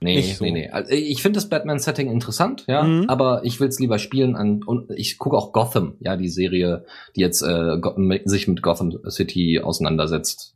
[0.02, 0.44] Nee, so.
[0.46, 0.70] nee, nee.
[0.70, 3.10] Also ich finde das Batman-Setting interessant, ja, Mhm.
[3.10, 6.86] aber ich will es lieber spielen an und ich gucke auch Gotham, ja, die Serie,
[7.18, 7.78] die jetzt äh,
[8.26, 10.56] sich mit Gotham City auseinandersetzt.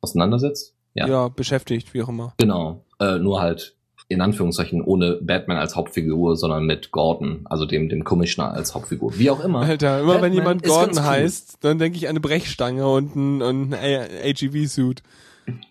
[0.00, 0.74] Auseinandersetzt?
[0.94, 1.06] Ja.
[1.08, 1.28] Ja.
[1.28, 2.34] beschäftigt, wie auch immer.
[2.38, 2.84] Genau.
[3.00, 3.76] Äh, nur halt
[4.08, 9.18] in Anführungszeichen ohne Batman als Hauptfigur, sondern mit Gordon, also dem dem Commissioner als Hauptfigur.
[9.18, 9.60] Wie auch immer.
[9.60, 11.10] Alter, immer wenn Batman jemand ist ganz Gordon cool.
[11.10, 15.02] heißt, dann denke ich an eine Brechstange und ein, und ein AGV-Suit.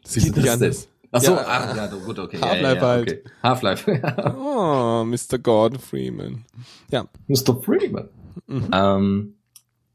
[0.03, 0.87] Das Wieso geht nicht das anders.
[1.11, 2.37] Ach so, Ja, ach, ja, gut, okay.
[2.39, 3.11] Half-Life ja, ja, halt.
[3.11, 3.21] Okay.
[3.41, 4.35] Half-Life.
[4.37, 5.39] Oh, Mr.
[5.39, 6.45] Gordon Freeman.
[6.91, 7.05] Ja.
[7.27, 7.59] Mr.
[7.61, 8.09] Freeman.
[8.45, 8.69] Mhm.
[8.71, 9.33] Ähm,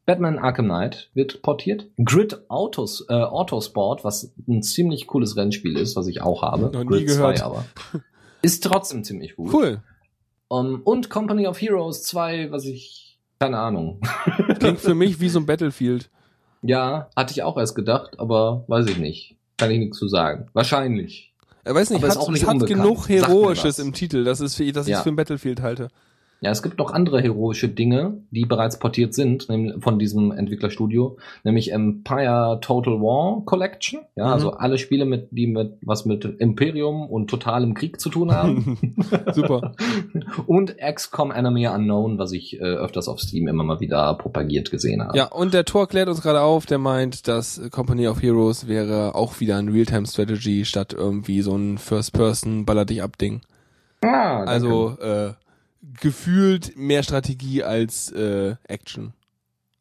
[0.04, 1.86] Batman Arkham Knight wird portiert.
[2.04, 6.70] Grid Autos, äh, Autosport, was ein ziemlich cooles Rennspiel ist, was ich auch habe.
[6.72, 7.38] Noch nie Grid gehört.
[7.38, 7.64] 2 aber.
[8.42, 9.52] Ist trotzdem ziemlich gut.
[9.52, 9.82] Cool.
[10.48, 14.00] Um, und Company of Heroes 2, was ich, keine Ahnung.
[14.58, 16.10] Klingt für mich wie so ein Battlefield.
[16.62, 19.36] ja, hatte ich auch erst gedacht, aber weiß ich nicht.
[19.56, 20.48] Kann ich nichts zu sagen.
[20.52, 21.32] Wahrscheinlich.
[21.64, 24.40] Er weiß nicht, Aber ist hat, auch nicht es hat genug Heroisches im Titel, dass
[24.40, 24.98] es für, dass ich Ja.
[24.98, 25.88] es für ein Battlefield halte.
[26.42, 29.46] Ja, es gibt noch andere heroische Dinge, die bereits portiert sind,
[29.78, 34.00] von diesem Entwicklerstudio, nämlich Empire Total War Collection.
[34.16, 34.32] Ja, Mhm.
[34.32, 38.76] also alle Spiele, mit, die mit was mit Imperium und totalem Krieg zu tun haben.
[39.32, 39.72] Super.
[40.46, 45.00] und XCOM Enemy Unknown, was ich äh, öfters auf Steam immer mal wieder propagiert gesehen
[45.02, 45.16] habe.
[45.16, 49.14] Ja, und der Tor klärt uns gerade auf, der meint, dass Company of Heroes wäre
[49.14, 53.42] auch wieder ein Realtime-Strategy statt irgendwie so ein First-Person-Baller-dich-ab-Ding.
[54.04, 54.50] Ah, danke.
[54.50, 55.32] Also äh,
[56.00, 59.12] gefühlt mehr Strategie als äh, Action.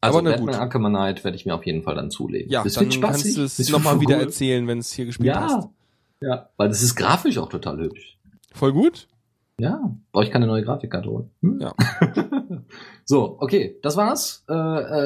[0.00, 0.60] also aber na Batman gut.
[0.60, 2.50] Arkham Knight werde ich mir auf jeden Fall dann zulegen.
[2.50, 3.36] Ja, das dann wird spaßig.
[3.36, 4.22] kannst du es nochmal wieder cool.
[4.22, 5.68] erzählen, wenn es hier gespielt hast.
[6.20, 8.18] Ja, ja, weil das ist grafisch auch total hübsch.
[8.52, 9.08] Voll gut?
[9.58, 11.30] Ja, brauche ich keine neue Grafikkarte holen.
[11.40, 11.60] Hm?
[11.60, 11.74] Ja.
[13.04, 14.44] so, okay, das war's.
[14.48, 14.54] Äh,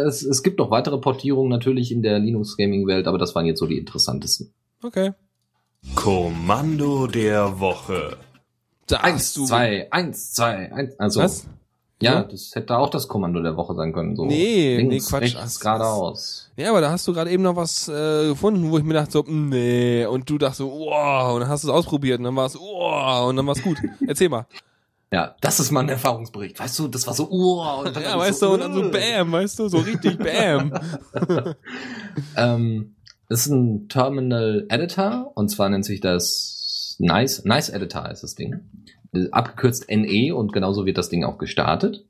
[0.06, 3.44] es, es gibt noch weitere Portierungen natürlich in der Linux Gaming Welt, aber das waren
[3.44, 4.54] jetzt so die interessantesten.
[4.82, 5.12] Okay.
[5.94, 8.16] Kommando der Woche.
[8.86, 9.44] Da Eins, du.
[9.46, 10.98] zwei, eins, zwei, eins.
[10.98, 11.46] Also, Was?
[12.00, 12.28] ja, So?
[12.28, 14.14] das hätte auch das Kommando der Woche sein können.
[14.14, 15.34] So Nee, nee, links, Quatsch.
[15.36, 16.50] rechts, geradeaus.
[16.56, 19.10] Ja, aber da hast du gerade eben noch was äh, gefunden, wo ich mir dachte
[19.12, 22.36] so, nee, und du dachtest so, wow, und dann hast du es ausprobiert und dann
[22.36, 23.78] war es, wow, und dann war es gut.
[24.06, 24.46] Erzähl mal.
[25.12, 26.58] Ja, das ist mal ein Erfahrungsbericht.
[26.58, 28.82] Weißt du, das war so, uh, und dann Ja, weißt so, du, und dann so
[28.84, 28.90] uh.
[28.90, 30.72] bam, weißt du, so richtig bam.
[32.36, 32.94] Ähm,
[33.28, 36.55] das ist ein Terminal Editor und zwar nennt sich das
[36.98, 38.60] Nice, Nice Editor ist das Ding.
[39.30, 42.04] Abgekürzt NE und genauso wird das Ding auch gestartet.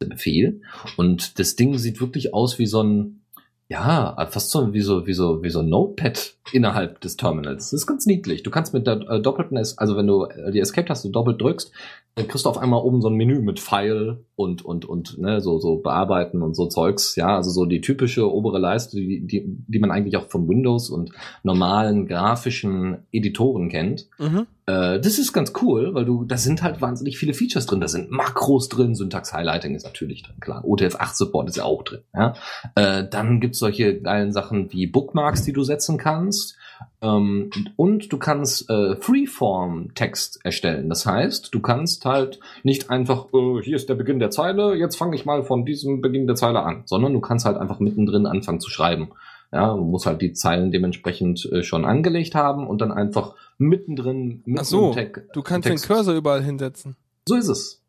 [0.00, 0.62] Der Befehl.
[0.96, 3.20] Und das Ding sieht wirklich aus wie so ein,
[3.68, 7.70] ja, fast so wie so, wie so, wie so ein Notepad innerhalb des Terminals.
[7.70, 8.42] Das ist ganz niedlich.
[8.42, 11.72] Du kannst mit der äh, doppelten, also wenn du äh, die Escape-Taste doppelt drückst,
[12.14, 15.40] dann kriegst du auf einmal oben so ein Menü mit File und, und, und, ne,
[15.40, 17.14] so, so bearbeiten und so Zeugs.
[17.14, 20.90] Ja, also so die typische obere Leiste, die, die, die man eigentlich auch von Windows
[20.90, 21.12] und
[21.44, 24.08] normalen grafischen Editoren kennt.
[24.18, 24.46] Mhm.
[24.66, 27.80] Äh, das ist ganz cool, weil du, da sind halt wahnsinnig viele Features drin.
[27.80, 30.64] Da sind Makros drin, Syntax-Highlighting ist natürlich drin, klar.
[30.64, 32.00] OTF-8-Support ist ja auch drin.
[32.14, 32.34] Ja?
[32.74, 36.56] Äh, dann gibt's solche geilen Sachen wie Bookmarks, die du setzen kannst.
[37.00, 40.88] Ähm, und du kannst äh, Freeform-Text erstellen.
[40.88, 44.96] Das heißt, du kannst halt nicht einfach, äh, hier ist der Beginn der Zeile, jetzt
[44.96, 48.26] fange ich mal von diesem Beginn der Zeile an, sondern du kannst halt einfach mittendrin
[48.26, 49.10] anfangen zu schreiben.
[49.50, 54.42] Ja, du musst halt die Zeilen dementsprechend äh, schon angelegt haben und dann einfach mittendrin
[54.44, 55.84] mit Ach so, einem Tag- du kannst Text.
[55.84, 56.96] den Cursor überall hinsetzen.
[57.26, 57.82] So ist es.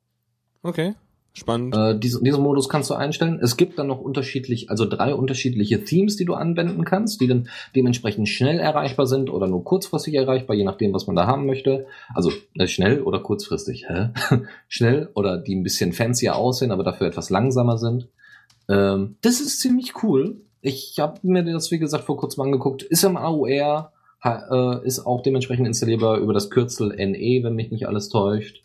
[0.63, 0.93] Okay,
[1.39, 1.75] spannend.
[1.75, 3.39] Äh, diesen, diesen Modus kannst du einstellen.
[3.41, 7.49] Es gibt dann noch unterschiedlich, also drei unterschiedliche Themes, die du anwenden kannst, die dann
[7.75, 11.87] dementsprechend schnell erreichbar sind oder nur kurzfristig erreichbar, je nachdem, was man da haben möchte.
[12.13, 13.87] Also äh, schnell oder kurzfristig.
[13.87, 14.09] Hä?
[14.67, 18.07] schnell oder die ein bisschen fancier aussehen, aber dafür etwas langsamer sind.
[18.69, 20.41] Ähm, das ist ziemlich cool.
[20.61, 22.83] Ich habe mir das, wie gesagt, vor kurzem angeguckt.
[22.83, 27.71] Ist im AOR, ha, äh, ist auch dementsprechend installierbar über das Kürzel NE, wenn mich
[27.71, 28.63] nicht alles täuscht.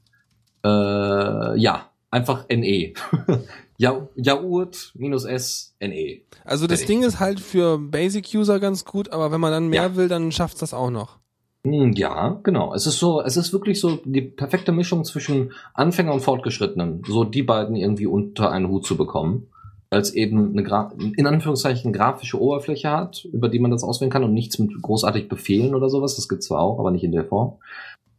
[0.65, 2.93] Äh, ja, einfach NE.
[3.79, 6.21] ja, Jaurt minus S NE.
[6.45, 6.87] also das fertig.
[6.87, 9.97] Ding ist halt für Basic-User ganz gut, aber wenn man dann mehr Ja.
[9.97, 11.19] will, dann schafft's das auch noch.
[11.67, 12.75] Hm, Ja, genau.
[12.75, 17.25] Es ist so, es ist wirklich so die perfekte Mischung zwischen Anfänger und Fortgeschrittenen, so
[17.25, 19.49] die beiden irgendwie unter einen Hut zu bekommen,
[19.91, 24.25] als eben eine Gra in Anführungszeichen grafische Oberfläche hat, über die man das auswählen kann
[24.25, 26.17] und nichts mit großartig Befehlen oder sowas.
[26.17, 27.55] Das gibt's zwar auch, aber nicht in der Form.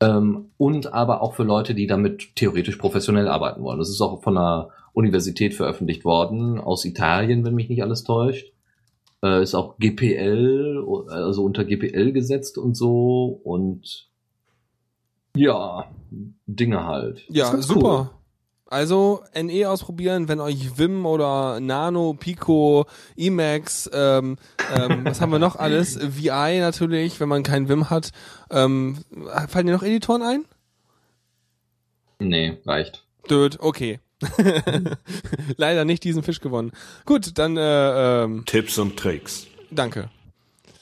[0.01, 3.79] Ähm, und aber auch für Leute, die damit theoretisch professionell arbeiten wollen.
[3.79, 8.51] Das ist auch von einer Universität veröffentlicht worden, aus Italien, wenn mich nicht alles täuscht.
[9.23, 14.07] Äh, ist auch GPL, also unter GPL gesetzt und so und
[15.35, 15.85] ja,
[16.47, 17.25] Dinge halt.
[17.29, 18.11] Ja, super.
[18.75, 24.35] Also NE ausprobieren, wenn euch Vim oder Nano, Pico, Emacs, ähm,
[24.77, 25.97] ähm, was haben wir noch alles?
[25.97, 28.09] VI natürlich, wenn man kein Vim hat.
[28.51, 28.97] Ähm,
[29.47, 30.45] fallen dir noch Editoren ein?
[32.19, 33.05] Nee, reicht.
[33.29, 34.01] Död, okay.
[35.55, 36.73] Leider nicht diesen Fisch gewonnen.
[37.05, 39.47] Gut, dann äh, ähm, Tipps und Tricks.
[39.71, 40.09] danke.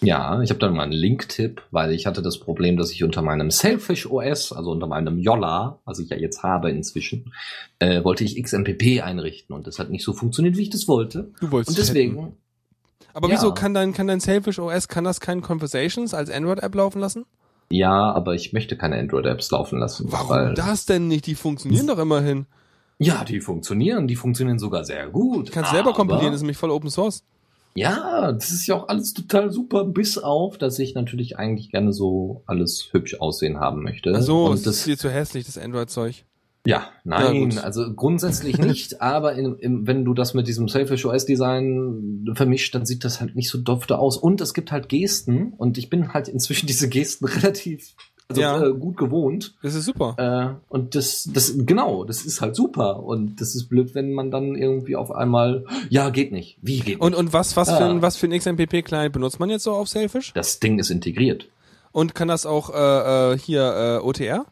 [0.06, 3.22] Ja, ich habe dann mal einen Link-Tipp, weil ich hatte das Problem, dass ich unter
[3.22, 7.34] meinem Selfish OS, also unter meinem Yolla, was ich ja jetzt habe inzwischen,
[7.80, 11.32] äh, wollte ich XMPP einrichten und das hat nicht so funktioniert, wie ich das wollte.
[11.39, 12.38] Du wolltest Und deswegen, chatten.
[13.14, 13.36] Aber Ja.
[13.36, 16.99] wieso kann dein kann dein Selfish OS kann das kein Conversations als Android App laufen
[16.99, 17.26] lassen?
[17.70, 20.06] ja, aber ich möchte keine Android-Apps laufen lassen.
[20.12, 21.26] Warum das denn nicht?
[21.26, 22.45] Die funktionieren doch immerhin.
[22.99, 25.47] Ja, die funktionieren, die funktionieren sogar sehr gut.
[25.49, 27.24] Du kannst selber kompilieren, das ist nämlich voll Open Source.
[27.76, 31.91] Ja, das ist ja auch alles total super, bis auf, dass ich natürlich eigentlich gerne
[31.91, 34.13] so alles hübsch aussehen haben möchte.
[34.15, 36.24] Ach so, und es ist das, dir zu hässlich, das Android-Zeug.
[36.67, 37.57] ja, nein, gut.
[37.57, 42.76] also grundsätzlich nicht, aber in, im, wenn du das mit diesem Selfish OS Design vermischt,
[42.76, 44.17] dann sieht das halt nicht so dofte aus.
[44.17, 47.95] Und es gibt halt Gesten und ich bin halt inzwischen diese Gesten relativ
[48.38, 48.70] also, Ja.
[48.70, 49.54] äh, gut gewohnt.
[49.62, 50.16] Das ist super.
[50.60, 53.04] Äh, und das, das, genau, das ist halt super.
[53.04, 56.58] Und das ist blöd, wenn man dann irgendwie auf einmal, ja, geht nicht.
[56.62, 57.20] Wie geht Und, nicht?
[57.20, 57.90] und was, was, für Ah.
[57.90, 60.34] ein, was für ein XMPP-Client benutzt man jetzt so auf Selfish?
[60.34, 61.48] Das Ding ist integriert.
[61.92, 64.46] Und kann das auch äh, äh, hier äh, OTR?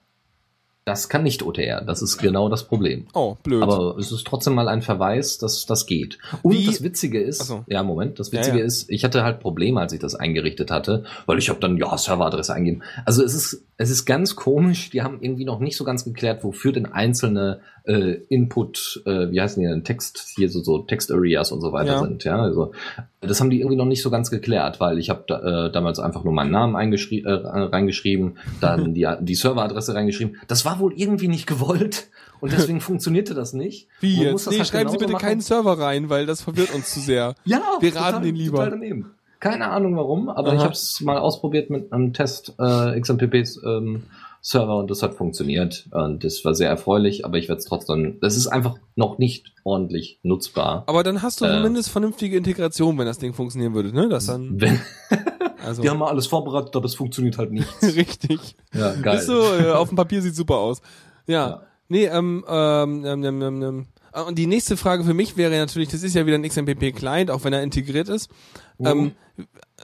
[0.84, 1.82] Das kann nicht OTR.
[1.82, 3.06] Das ist genau das Problem.
[3.14, 3.62] Oh, blöd.
[3.62, 6.18] Aber es ist trotzdem mal ein Verweis, dass das geht.
[6.42, 7.64] Und Wie- das Witzige ist, so.
[7.68, 8.66] ja Moment, das Ja, Witzige ja.
[8.66, 11.96] ist, ich hatte halt Probleme, als ich das eingerichtet hatte, weil ich habe dann ja
[11.96, 12.82] Serveradresse eingeben.
[13.06, 16.44] Also es ist es ist ganz komisch, die haben irgendwie noch nicht so ganz geklärt,
[16.44, 21.52] wofür denn einzelne äh, Input, äh, wie heißen die denn, Text, hier so, so Text-Areas
[21.52, 22.00] und so weiter Ja.
[22.00, 22.24] sind.
[22.24, 22.74] Ja, also
[23.22, 26.00] das haben die irgendwie noch nicht so ganz geklärt, weil ich habe da, äh, damals
[26.00, 30.38] einfach nur meinen Namen äh, reingeschrieben, dann die, die Serveradresse reingeschrieben.
[30.48, 32.10] Das war wohl irgendwie nicht gewollt
[32.40, 33.88] und deswegen funktionierte das nicht.
[34.00, 34.48] Wie jetzt?
[34.50, 35.22] Nee, halt schreiben Sie bitte machen.
[35.26, 37.34] keinen Server rein, weil das verwirrt uns zu sehr.
[37.46, 38.58] Ja, Wir raten den lieber.
[38.58, 39.12] Total daneben.
[39.42, 40.56] Keine Ahnung warum, aber Aha.
[40.56, 44.04] ich habe es mal ausprobiert mit einem Test äh, XMPPs ähm,
[44.39, 48.20] Server und das hat funktioniert und das war sehr erfreulich, aber ich werde es trotzdem,
[48.22, 50.84] das ist einfach noch nicht ordentlich nutzbar.
[50.88, 51.58] Aber dann hast du Äh.
[51.58, 54.10] zumindest vernünftige Integration, wenn das Ding funktionieren würde, ne?
[54.10, 54.80] Das dann, Wenn,
[55.66, 57.68] also, die haben mal alles vorbereitet, aber es funktioniert halt nicht.
[57.82, 58.56] richtig.
[58.74, 59.18] Ja, geil.
[59.18, 60.82] Ist so, äh, auf dem Papier sieht super aus.
[61.28, 61.50] Ja.
[61.50, 61.62] Ja.
[61.88, 63.88] Nee, ähm, ähm, ähm, ähm, ähm, ähm.
[64.28, 67.43] Und die nächste Frage für mich wäre natürlich, das ist ja wieder ein XMPP-Client, auch
[67.43, 68.30] wenn er integriert ist.
[68.78, 68.86] Mhm.
[68.88, 69.12] Ähm,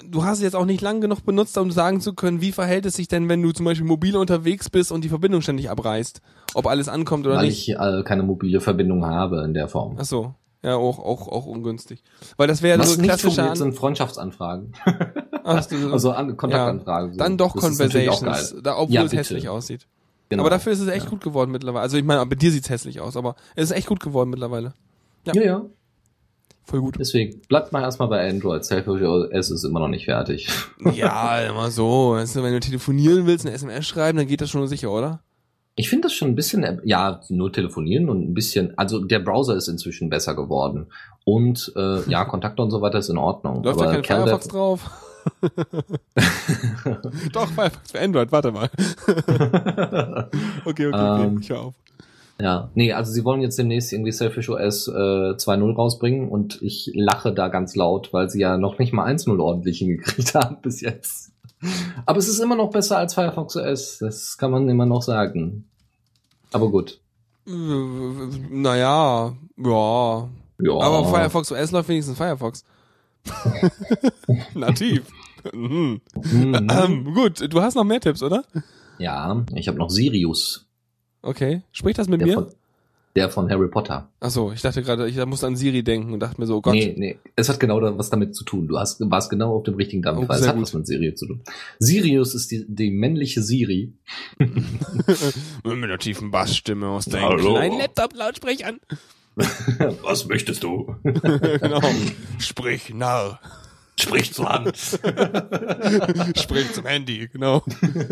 [0.09, 2.85] du hast es jetzt auch nicht lang genug benutzt, um sagen zu können, wie verhält
[2.85, 6.21] es sich denn, wenn du zum Beispiel mobil unterwegs bist und die Verbindung ständig abreißt?
[6.53, 7.69] Ob alles ankommt oder Weil nicht?
[7.69, 9.95] ich äh, keine mobile Verbindung habe in der Form.
[9.99, 10.33] Ach so.
[10.63, 12.03] Ja, auch, auch, auch ungünstig.
[12.35, 14.73] Weil das wäre Was so nicht funktioniert, An sind Freundschaftsanfragen.
[15.43, 17.13] Ach, Also an Kontaktanfragen.
[17.13, 17.17] so.
[17.19, 19.87] Dann doch Das Conversations, da, obwohl Ja, es hässlich aussieht.
[20.29, 20.43] Genau.
[20.43, 21.81] Aber dafür ist es echt gut geworden mittlerweile.
[21.83, 24.73] Also ich meine, bei dir sieht's hässlich aus, aber es ist echt gut geworden mittlerweile.
[25.25, 25.33] Ja.
[25.33, 25.65] ja, ja.
[26.65, 26.97] Voll gut.
[26.99, 28.65] Deswegen bleibt mal erstmal bei Android.
[28.65, 29.01] Selfish
[29.49, 30.49] ist immer noch nicht fertig.
[30.93, 32.15] Ja, immer so.
[32.17, 35.21] Du, wenn du telefonieren willst, eine SMS schreiben, dann geht das schon sicher, oder?
[35.75, 39.55] Ich finde das schon ein bisschen, ja, nur telefonieren und ein bisschen, also der Browser
[39.55, 40.87] ist inzwischen besser geworden.
[41.23, 43.63] Und äh, ja, Kontakte und so weiter ist in Ordnung.
[43.63, 44.89] Läuft da Aber kein Kerl, der- Firefox drauf?
[47.31, 48.69] Doch, Firefox für Android, warte mal.
[50.65, 51.73] okay, okay, okay, Ähm, ich hör auf.
[52.39, 56.91] Ja, nee, also sie wollen jetzt demnächst irgendwie Selfish OS äh, 2.0 rausbringen und ich
[56.93, 60.81] lache da ganz laut, weil sie ja noch nicht mal 1.0 ordentlich hingekriegt haben bis
[60.81, 61.31] jetzt.
[62.05, 65.65] Aber es ist immer noch besser als Firefox OS, das kann man immer noch sagen.
[66.51, 66.99] Aber gut.
[67.45, 70.29] Naja, ja.
[70.59, 70.73] Ja.
[70.73, 72.63] Aber Firefox OS läuft wenigstens Firefox.
[74.53, 75.03] Nativ.
[75.53, 76.01] Mhm.
[76.31, 76.67] Mhm.
[76.71, 78.43] Ähm, gut, du hast noch mehr Tipps, oder?
[78.99, 80.65] Ja, ich habe noch Sirius,
[81.21, 81.61] Okay.
[81.71, 82.33] Sprich das mit der mir?
[82.35, 82.47] von,
[83.15, 84.07] der von Harry Potter.
[84.19, 86.61] Ach so, ich dachte gerade, ich musste an Siri denken und dachte mir so, oh
[86.61, 86.73] Gott.
[86.73, 88.67] Nee, nee, es hat genau was damit zu tun.
[88.67, 90.35] Du hast, warst genau auf dem richtigen Oh, Dampfer.
[90.35, 90.63] es hat gut.
[90.63, 91.41] was mit Sirius zu tun.
[91.79, 93.93] Sirius ist die, die männliche Siri.
[94.39, 94.55] Mit
[95.83, 97.55] einer tiefen Bassstimme aus deinen Hallo.
[97.55, 98.79] kleinen Laptop-Lautsprechern.
[100.03, 100.95] was möchtest du?
[101.03, 101.81] genau.
[102.39, 103.39] Sprich, Narr.
[103.99, 104.77] Sprich zur Hand.
[106.37, 107.63] Sprich zum Handy, genau.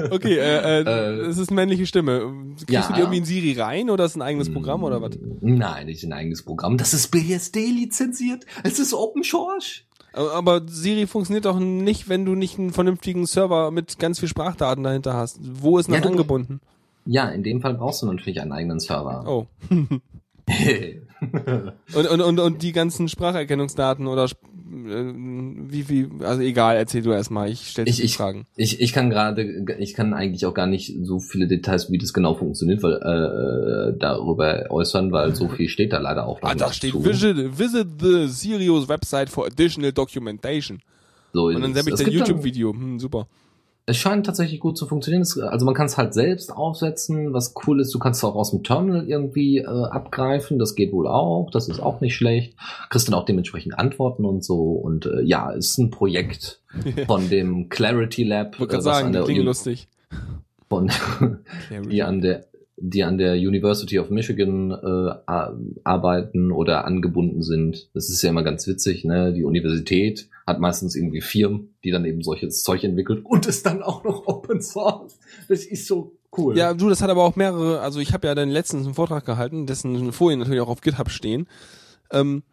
[0.10, 2.34] Okay, äh, äh, Äh, es ist eine männliche Stimme.
[2.58, 2.88] Kriegst ja.
[2.88, 5.12] du die irgendwie in Siri rein oder ist es ein eigenes Programm oder was?
[5.42, 6.78] Nein, nicht ein eigenes Programm.
[6.78, 8.46] Das ist BSD lizenziert.
[8.64, 9.82] Es ist Open Source.
[10.14, 14.84] Aber Siri funktioniert doch nicht, wenn du nicht einen vernünftigen Server mit ganz viel Sprachdaten
[14.84, 15.40] dahinter hast.
[15.42, 16.62] Wo ist denn Ja, das angebunden?
[17.06, 19.24] Ja, in dem Fall brauchst du natürlich einen eigenen Server.
[19.28, 19.46] Oh.
[21.96, 24.28] Und, und, und, und die ganzen Spracherkennungsdaten oder
[24.68, 28.46] wie wie also egal, erzähl du erstmal, ich stell dir Ich- die ich- Fragen.
[28.56, 29.44] Ich, ich kann gerade,
[29.80, 33.98] ich kann eigentlich auch gar nicht so viele Details, wie das genau funktioniert, weil äh,
[34.00, 37.06] darüber äußern, weil so viel steht da leider auch noch Ah, da nicht steht zu.
[37.06, 40.80] visit, visit the Sirius website for additional documentation.
[41.34, 42.74] So ist Und dann habe ich dann- YouTube-Video.
[42.74, 43.28] Hm, super.
[43.88, 45.22] Es scheint tatsächlich gut zu funktionieren.
[45.22, 47.34] Es- Also man kann es halt selbst aufsetzen.
[47.34, 50.58] Was cool ist, du kannst es auch aus dem Terminal irgendwie äh, abgreifen.
[50.58, 51.50] Das geht wohl auch.
[51.52, 52.56] Das ist auch nicht schlecht.
[52.90, 54.72] Kriegst dann auch dementsprechend Antworten und so.
[54.72, 56.62] Und äh, ja, ist ein Projekt
[57.06, 59.88] von dem Clarity Lab, Ich äh, sagen, an der klingen Uni- lustig.
[60.68, 60.90] von
[61.92, 62.46] die an der
[62.78, 65.32] die an der University of Michigan äh,
[65.84, 67.90] arbeiten oder angebunden sind.
[67.94, 69.34] Das ist ja immer ganz witzig, ne?
[69.34, 73.82] Die Universität hat meistens irgendwie Firmen, die dann eben solches Zeug entwickelt und ist dann
[73.82, 75.18] auch noch Open Source.
[75.48, 76.58] Das ist so cool.
[76.58, 79.26] Ja, du, das hat aber auch mehrere, also ich habe ja dann letztens einen Vortrag
[79.26, 81.48] gehalten, dessen Folien natürlich auch auf GitHub stehen.
[82.12, 82.44] Ähm,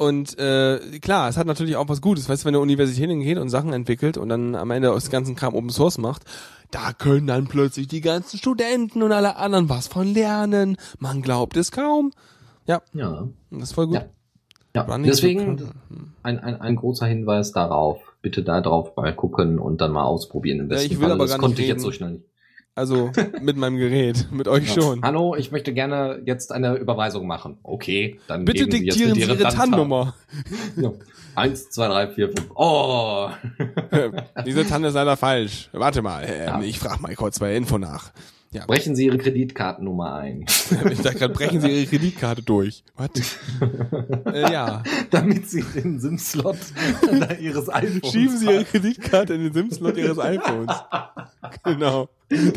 [0.00, 3.36] und äh, klar, es hat natürlich auch was Gutes, weißt du, wenn eine Universität hingeht
[3.36, 6.22] und Sachen entwickelt und dann am Ende aus ganzen Kram Open Source macht,
[6.70, 10.78] da können dann plötzlich die ganzen Studenten und alle anderen was von lernen.
[10.98, 12.12] Man glaubt es kaum.
[12.66, 13.28] Ja, ja.
[13.50, 13.96] das ist voll gut.
[13.96, 14.86] Ja.
[14.88, 14.98] ja.
[15.00, 15.70] Deswegen
[16.22, 17.98] ein, ein, ein großer Hinweis darauf.
[18.22, 20.60] Bitte da drauf mal gucken und dann mal ausprobieren.
[20.60, 21.14] Im Ja, besten ich will Falle.
[21.14, 21.76] aber das gar nicht konnte ich reden.
[21.76, 22.24] jetzt so schnell nicht.
[22.80, 23.10] Also
[23.42, 24.80] mit meinem Gerät, mit euch Ja.
[24.80, 25.02] schon.
[25.02, 27.58] Hallo, ich möchte gerne jetzt eine Überweisung machen.
[27.62, 30.14] Okay, dann Bitte diktieren Sie Ihre TAN- TAN-Nummer.
[30.78, 30.90] Ja.
[31.34, 32.48] Eins, zwei, drei, vier, fünf.
[32.54, 33.28] Oh!
[34.46, 35.68] Diese TAN ist leider falsch.
[35.72, 36.60] Warte mal, ähm, Ja.
[36.62, 38.12] ich frage mal kurz bei Info nach.
[38.52, 38.66] Ja.
[38.66, 40.40] Brechen Sie Ihre Kreditkartennummer ein.
[40.90, 42.82] ich dachte gerade, brechen Sie Ihre Kreditkarte durch.
[42.96, 43.10] Was?
[44.26, 44.82] äh, ja.
[45.10, 46.56] Damit Sie den SIM-Slot
[47.40, 50.74] Ihres iPhones Schieben Sie Ihre Kreditkarte in den SIM-Slot Ihres iPhones.
[51.62, 52.08] genau.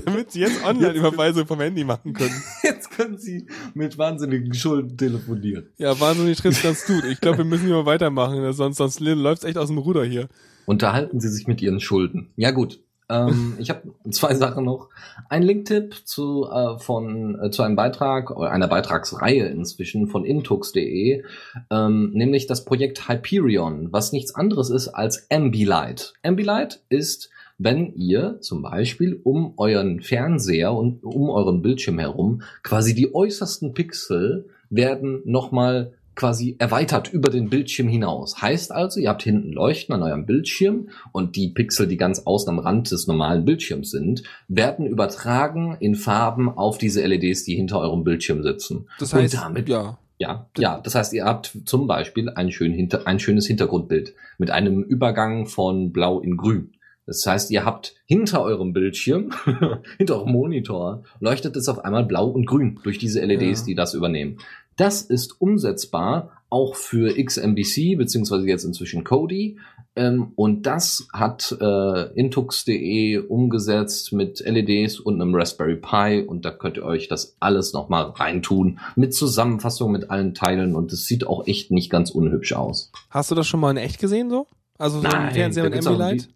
[0.06, 2.42] Damit Sie jetzt Online-Überweisung vom Handy machen können.
[2.64, 5.70] Jetzt können Sie mit wahnsinnigen Schulden telefonieren.
[5.78, 7.04] Ja, wahnsinnig trifft ganz gut.
[7.06, 10.28] Ich glaube, wir müssen hier mal weitermachen, sonst, sonst läuft's echt aus dem Ruder hier.
[10.66, 12.32] Unterhalten Sie sich mit Ihren Schulden.
[12.36, 12.80] Ja gut.
[13.10, 14.90] Ähm, ich habe zwei Sachen noch.
[15.30, 21.24] Ein Linktipp zu äh, von äh, zu einem Beitrag einer Beitragsreihe inzwischen von intux.de,
[21.72, 26.14] ähm, nämlich das Projekt Hyperion, was nichts anderes ist als Ambilight.
[26.24, 27.30] Ambilight ist
[27.60, 33.74] wenn ihr zum Beispiel um euren Fernseher und um euren Bildschirm herum quasi die äußersten
[33.74, 38.42] Pixel werden nochmal quasi erweitert über den Bildschirm hinaus.
[38.42, 42.50] Heißt also, ihr habt hinten Leuchten an eurem Bildschirm und die Pixel, die ganz außen
[42.50, 47.80] am Rand des normalen Bildschirms sind, werden übertragen in Farben auf diese LEDs, die hinter
[47.80, 48.88] eurem Bildschirm sitzen.
[49.00, 49.98] Das heißt, und damit, ja.
[50.18, 54.52] ja, ja, das heißt, ihr habt zum Beispiel ein, schön hinter, ein schönes Hintergrundbild mit
[54.52, 56.74] einem Übergang von Blau in Grün.
[57.06, 59.32] Das heißt, ihr habt hinter eurem Bildschirm,
[59.98, 63.66] hinter eurem Monitor, leuchtet es auf einmal blau und grün durch diese LEDs, Ja.
[63.66, 64.38] die das übernehmen.
[64.76, 69.58] Das ist umsetzbar auch für XMBC, beziehungsweise jetzt inzwischen Kodi.
[69.96, 76.26] Ähm, und das hat äh, intux.de umgesetzt mit LEDs und einem Raspberry Pi.
[76.26, 78.80] Und da könnt ihr euch das alles nochmal reintun.
[78.96, 80.76] Mit Zusammenfassung mit allen Teilen.
[80.76, 82.92] Und es sieht auch echt nicht ganz unhübsch aus.
[83.10, 84.48] Hast du das schon mal in echt gesehen so?
[84.78, 86.30] Also so ein Fernseher da mit Ambilight?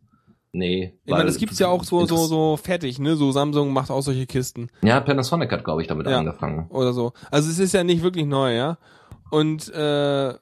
[0.58, 0.94] Nee.
[1.06, 3.16] Ich meine, das gibt's ja auch so, so, so fertig, ne?
[3.16, 6.18] So Samsung macht auch solche Kisten Ja, Panasonic hat, glaube ich, damit Ja.
[6.18, 6.66] angefangen.
[6.70, 7.14] oder so.
[7.32, 8.78] Also es ist ja nicht wirklich neu, ja?
[9.30, 10.34] Und äh,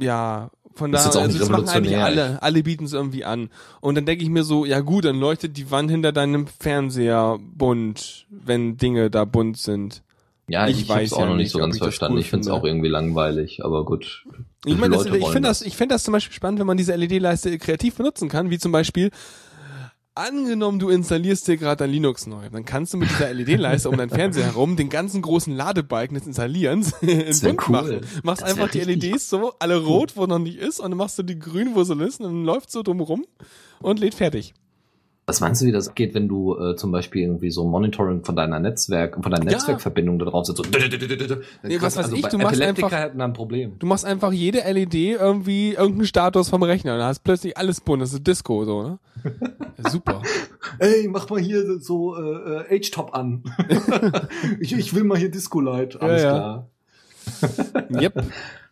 [0.00, 2.40] ja, von daher, also das machen eigentlich alle.
[2.42, 3.48] Alle bieten es irgendwie an.
[3.80, 7.38] Und dann denke ich mir so, ja gut, dann leuchtet die Wand hinter deinem Fernseher
[7.40, 10.02] bunt, wenn Dinge da bunt sind.
[10.48, 12.14] Ja, Ich ich, weiß auch ja noch nicht so ganz verstanden.
[12.14, 14.24] cool ich finde es auch irgendwie langweilig, aber gut.
[14.64, 16.94] Ich meine, das, ich finde das, ich finde das zum Beispiel spannend, wenn man diese
[16.94, 19.10] LED-Leiste kreativ benutzen kann, wie zum Beispiel
[20.18, 23.96] Angenommen, du installierst dir gerade dein Linux neu, dann kannst du mit dieser LED-Leiste um
[23.96, 27.72] deinen Fernseher herum den ganzen großen Ladebalken des Installierens in bunt cool.
[27.72, 28.00] machen.
[28.24, 31.20] Machst Das einfach die LEDs so, alle rot, wo noch nicht ist, und dann machst
[31.20, 33.26] du die grün, wo sie ist, und dann läuft so drum rum
[33.80, 34.54] und lädt fertig.
[35.28, 38.34] Was meinst du, wie das geht, wenn du äh, zum Beispiel irgendwie so Monitoring von
[38.34, 39.50] deiner Netzwerk, von deiner Ja.
[39.58, 40.56] Netzwerkverbindung da drauf sitzt?
[40.64, 40.70] So
[41.62, 43.78] Nee, was weiß also ich, du machst einfach- hätten da ein Problem.
[43.78, 47.82] Du machst einfach jede LED irgendwie irgendeinen Status vom Rechner, und dann hast plötzlich alles
[47.82, 48.98] bunt, das ist Disco, so, ne?
[49.84, 50.22] Ja, super.
[50.78, 53.44] Ey, mach mal hier so äh, äh, H-Top an.
[54.60, 56.00] ich, ich will mal hier Disco Light.
[56.00, 56.30] Alles ja.
[56.32, 56.68] klar.
[58.00, 58.24] Yep.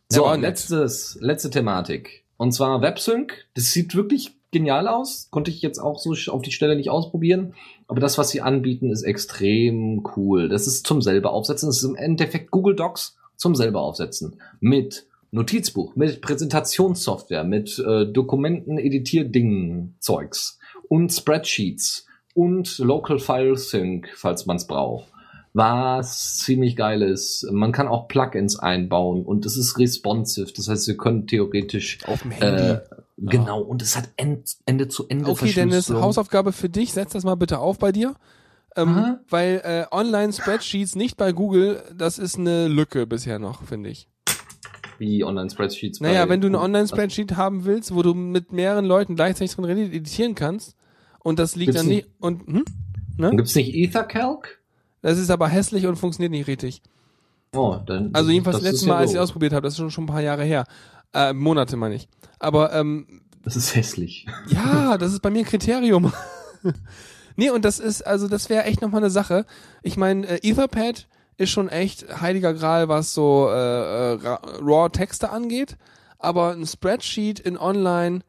[0.09, 2.25] So, letztes, letzte Thematik.
[2.39, 3.35] Und zwar WebSync.
[3.55, 5.29] Das sieht wirklich genial aus.
[5.31, 7.55] Konnte ich jetzt auch so auf die Stelle nicht ausprobieren.
[7.89, 10.49] Aber das, was sie anbieten, ist extrem cool.
[10.49, 11.69] Das ist zum selber aufsetzen.
[11.69, 14.41] Das ist im Endeffekt Google Docs zum selber aufsetzen.
[14.61, 24.09] Mit Notizbuch, mit Präsentationssoftware, mit äh, Dokumenten, Editierdingen, Zeugs und Spreadsheets und Local File Sync,
[24.15, 25.13] falls man es braucht
[25.57, 27.49] was ziemlich geil ist.
[27.51, 30.53] Man kann auch Plugins einbauen und es ist responsive.
[30.55, 32.63] Das heißt, wir können theoretisch Auf dem Handy.
[32.63, 32.81] äh,
[33.17, 35.89] genau und es hat End, Ende zu Ende Okay, Dennis.
[35.89, 38.15] Hausaufgabe für dich, setz das mal bitte auf bei dir.
[38.77, 44.07] Ähm, weil äh, Online-Spreadsheets nicht bei Google, das ist eine Lücke bisher noch, finde ich.
[44.99, 46.01] wie Online Spreadsheets.
[46.01, 50.35] Naja, wenn du eine Online-Spreadsheet haben willst, wo du mit mehreren Leuten gleichzeitig drin editieren
[50.35, 50.77] kannst,
[51.21, 52.65] und das liegt Gibt's dann nicht, und, hm?
[53.17, 53.31] Ne?
[53.35, 54.61] Gibt's nicht EtherCalc?
[55.07, 56.83] Das ist aber hässlich und funktioniert nicht richtig.
[57.55, 58.11] Oh, dann.
[58.13, 60.09] Also jedenfalls das letztes ja Mal, als ich ausprobiert habe, das ist schon, schon ein
[60.09, 60.65] paar Jahre her.
[61.15, 62.09] Äh, Monate meine ich.
[62.41, 64.27] Aber ähm, Das ist hässlich.
[64.49, 66.13] Ja, das ist bei mir ein Kriterium.
[67.37, 69.47] nee, und das ist, also das wäre echt nochmal eine Sache.
[69.83, 75.31] Ich meine, äh, Etherpad ist schon echt heiliger Gral, was so äh, äh, Ra- Raw-Texte
[75.31, 75.77] angeht.
[76.19, 78.23] Aber ein Spreadsheet in Online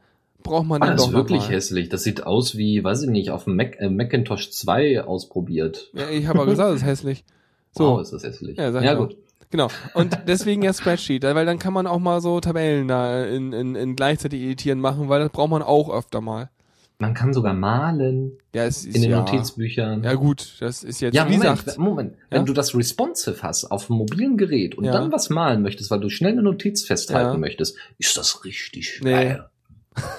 [0.47, 1.49] braucht man Ah, dann das doch ist wirklich mal.
[1.51, 1.89] hässlich.
[1.89, 5.89] Das sieht aus wie, weiß ich nicht, auf dem Mac, äh, Macintosh 2 ausprobiert.
[5.93, 7.23] Ja, ich habe ja gesagt, das ist hässlich.
[7.71, 8.57] So, Wow, ist das hässlich.
[8.57, 9.17] Ja, sag ja gut.
[9.51, 9.67] genau.
[9.93, 13.75] Und deswegen ja Spreadsheet, weil dann kann man auch mal so Tabellen da in, in,
[13.75, 16.49] in gleichzeitig editieren machen, weil das braucht man auch öfter mal.
[16.99, 20.03] Man kann sogar malen Ja, es ist in den ja, Notizbüchern.
[20.03, 22.13] Ja gut, das ist jetzt Ja, wie Moment, gesagt, Moment.
[22.13, 22.19] Ja?
[22.39, 24.93] Wenn du das responsive hast auf einem mobilen Gerät und Ja.
[24.93, 29.11] dann was malen möchtest, weil du schnell eine Notiz festhalten möchtest, ist das richtig Nee.
[29.11, 29.45] geil.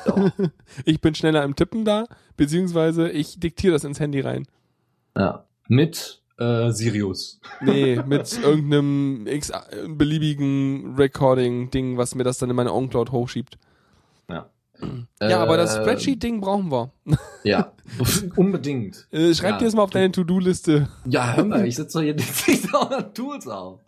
[0.84, 2.06] Ich bin schneller im Tippen da,
[2.36, 4.46] beziehungsweise ich diktiere das ins Handy rein.
[5.16, 5.44] ja.
[5.70, 7.40] Mit äh, Sirius.
[7.60, 9.52] Nee, mit irgendeinem x
[9.86, 13.58] beliebigen Recording-Ding, was mir das dann in meine OnCloud hochschiebt.
[14.30, 14.48] Ja.
[15.20, 16.90] Ja, aber das Äh, Spreadsheet-Ding brauchen wir.
[17.44, 17.72] Ja,
[18.36, 19.06] unbedingt.
[19.10, 19.58] Äh, schreib Ja.
[19.58, 20.88] dir das mal auf deine To-Do-Liste.
[21.04, 23.80] Ja, hör mal, ich doch hier die 100 Tools auf.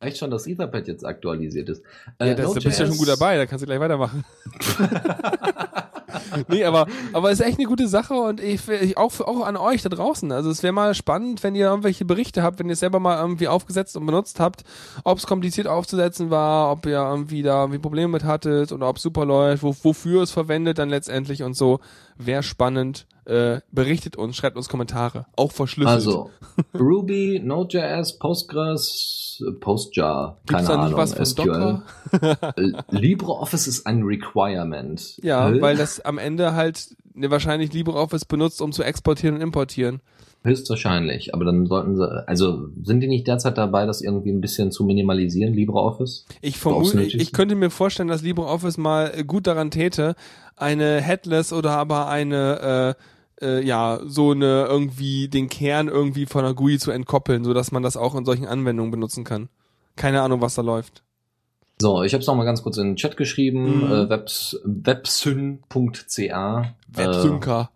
[0.00, 1.82] Echt schon, dass Etherpad jetzt aktualisiert ist.
[2.18, 4.24] Äh, Ja, das, da bist du ja schon gut dabei, da kannst du gleich weitermachen.
[6.48, 9.56] nee, aber, aber ist echt eine gute Sache und ich, ich auch, für, auch an
[9.56, 10.30] euch da draußen.
[10.32, 13.18] Also es wäre mal spannend, wenn ihr irgendwelche Berichte habt, wenn ihr es selber mal
[13.18, 14.64] irgendwie aufgesetzt und benutzt habt,
[15.04, 18.96] ob es kompliziert aufzusetzen war, ob ihr irgendwie da irgendwie Probleme mit hattet oder ob
[18.96, 21.80] es super läuft, wo, wofür es verwendet dann letztendlich und so.
[22.16, 23.06] Wäre spannend.
[23.26, 25.26] Äh, berichtet uns, schreibt uns Kommentare.
[25.34, 25.96] Auch verschlüsselt.
[25.96, 26.30] Also,
[26.78, 31.82] Ruby, Node.js, Postgres, Postjar, keine Ahnung, SQL.
[32.22, 35.18] Äh, LibreOffice ist ein Requirement.
[35.24, 39.42] Ja, Äh, weil das am Ende halt ne, wahrscheinlich LibreOffice benutzt, um zu exportieren und
[39.42, 40.00] importieren.
[40.44, 44.70] Höchstwahrscheinlich, aber dann sollten sie, also sind die nicht derzeit dabei, das irgendwie ein bisschen
[44.70, 46.24] zu minimalisieren, LibreOffice?
[46.40, 50.14] Ich vermute, ich, könnte mir vorstellen, dass LibreOffice mal äh, gut daran täte,
[50.54, 52.96] eine Headless oder aber eine,
[53.40, 57.52] äh, äh, ja, so eine irgendwie den Kern irgendwie von einer GUI zu entkoppeln, so
[57.52, 59.48] dass man das auch in solchen Anwendungen benutzen kann.
[59.96, 61.02] Keine Ahnung, was da läuft.
[61.78, 63.92] So, ich habe es nochmal ganz kurz in den Chat geschrieben, Mhm.
[63.92, 66.74] äh, webs, websyn.ca.
[66.88, 67.70] Websynca.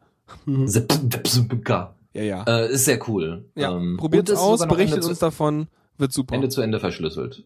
[0.47, 1.95] Äh, Websynca.
[2.15, 2.43] ja, ja.
[2.45, 3.45] Äh, ist sehr cool.
[3.55, 6.35] ja, Ähm, probiert's und ist aus, berichtet uns davon, wird super.
[6.35, 7.45] Ende zu Ende verschlüsselt.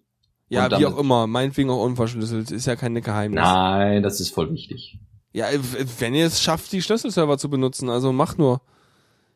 [0.48, 3.42] ja, wie auch immer, meinetwegen auch unverschlüsselt, ist ja keine Geheimnis.
[3.42, 4.98] Nein, das ist voll wichtig.
[5.32, 5.46] Ja,
[5.98, 8.61] wenn ihr es schafft, die Schlüsselserver zu benutzen, also macht nur.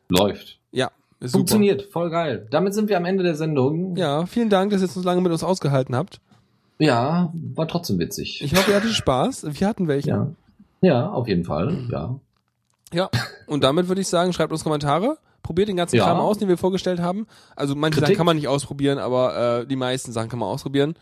[0.07, 0.59] Läuft.
[0.71, 0.87] Ja,
[1.19, 1.39] ist super.
[1.39, 2.47] Funktioniert, voll geil.
[2.51, 3.97] Damit sind wir am Ende der Sendung.
[3.97, 6.21] Ja, vielen Dank, dass ihr so lange mit uns ausgehalten habt.
[6.79, 8.41] Ja, war trotzdem witzig.
[8.41, 9.45] Ich hoffe, ihr hattet Spaß.
[9.59, 10.09] Wir hatten welche.
[10.09, 10.27] ja.
[10.81, 11.77] Ja, auf jeden Fall.
[11.91, 12.15] Ja.
[12.93, 13.09] Ja.
[13.47, 15.17] Und damit würde ich sagen, schreibt uns Kommentare.
[15.43, 16.05] Probiert den ganzen Ja.
[16.05, 17.27] Kram aus, den wir vorgestellt haben.
[17.55, 18.07] Also manche Kritik.
[18.07, 20.95] Sachen kann man nicht ausprobieren, aber äh, die meisten Sachen kann man ausprobieren.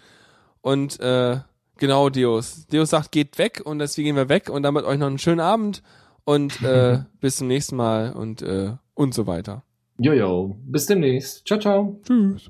[0.61, 1.37] Und äh,
[1.77, 2.65] genau, Deus.
[2.71, 5.39] Deus sagt, geht weg und deswegen gehen wir weg und damit euch noch einen schönen
[5.41, 5.83] Abend
[6.23, 9.61] und äh, bis zum nächsten Mal und äh, und so weiter.
[9.99, 11.45] Jojo, bis demnächst.
[11.47, 11.99] Ciao, ciao.
[12.03, 12.49] Tschüss.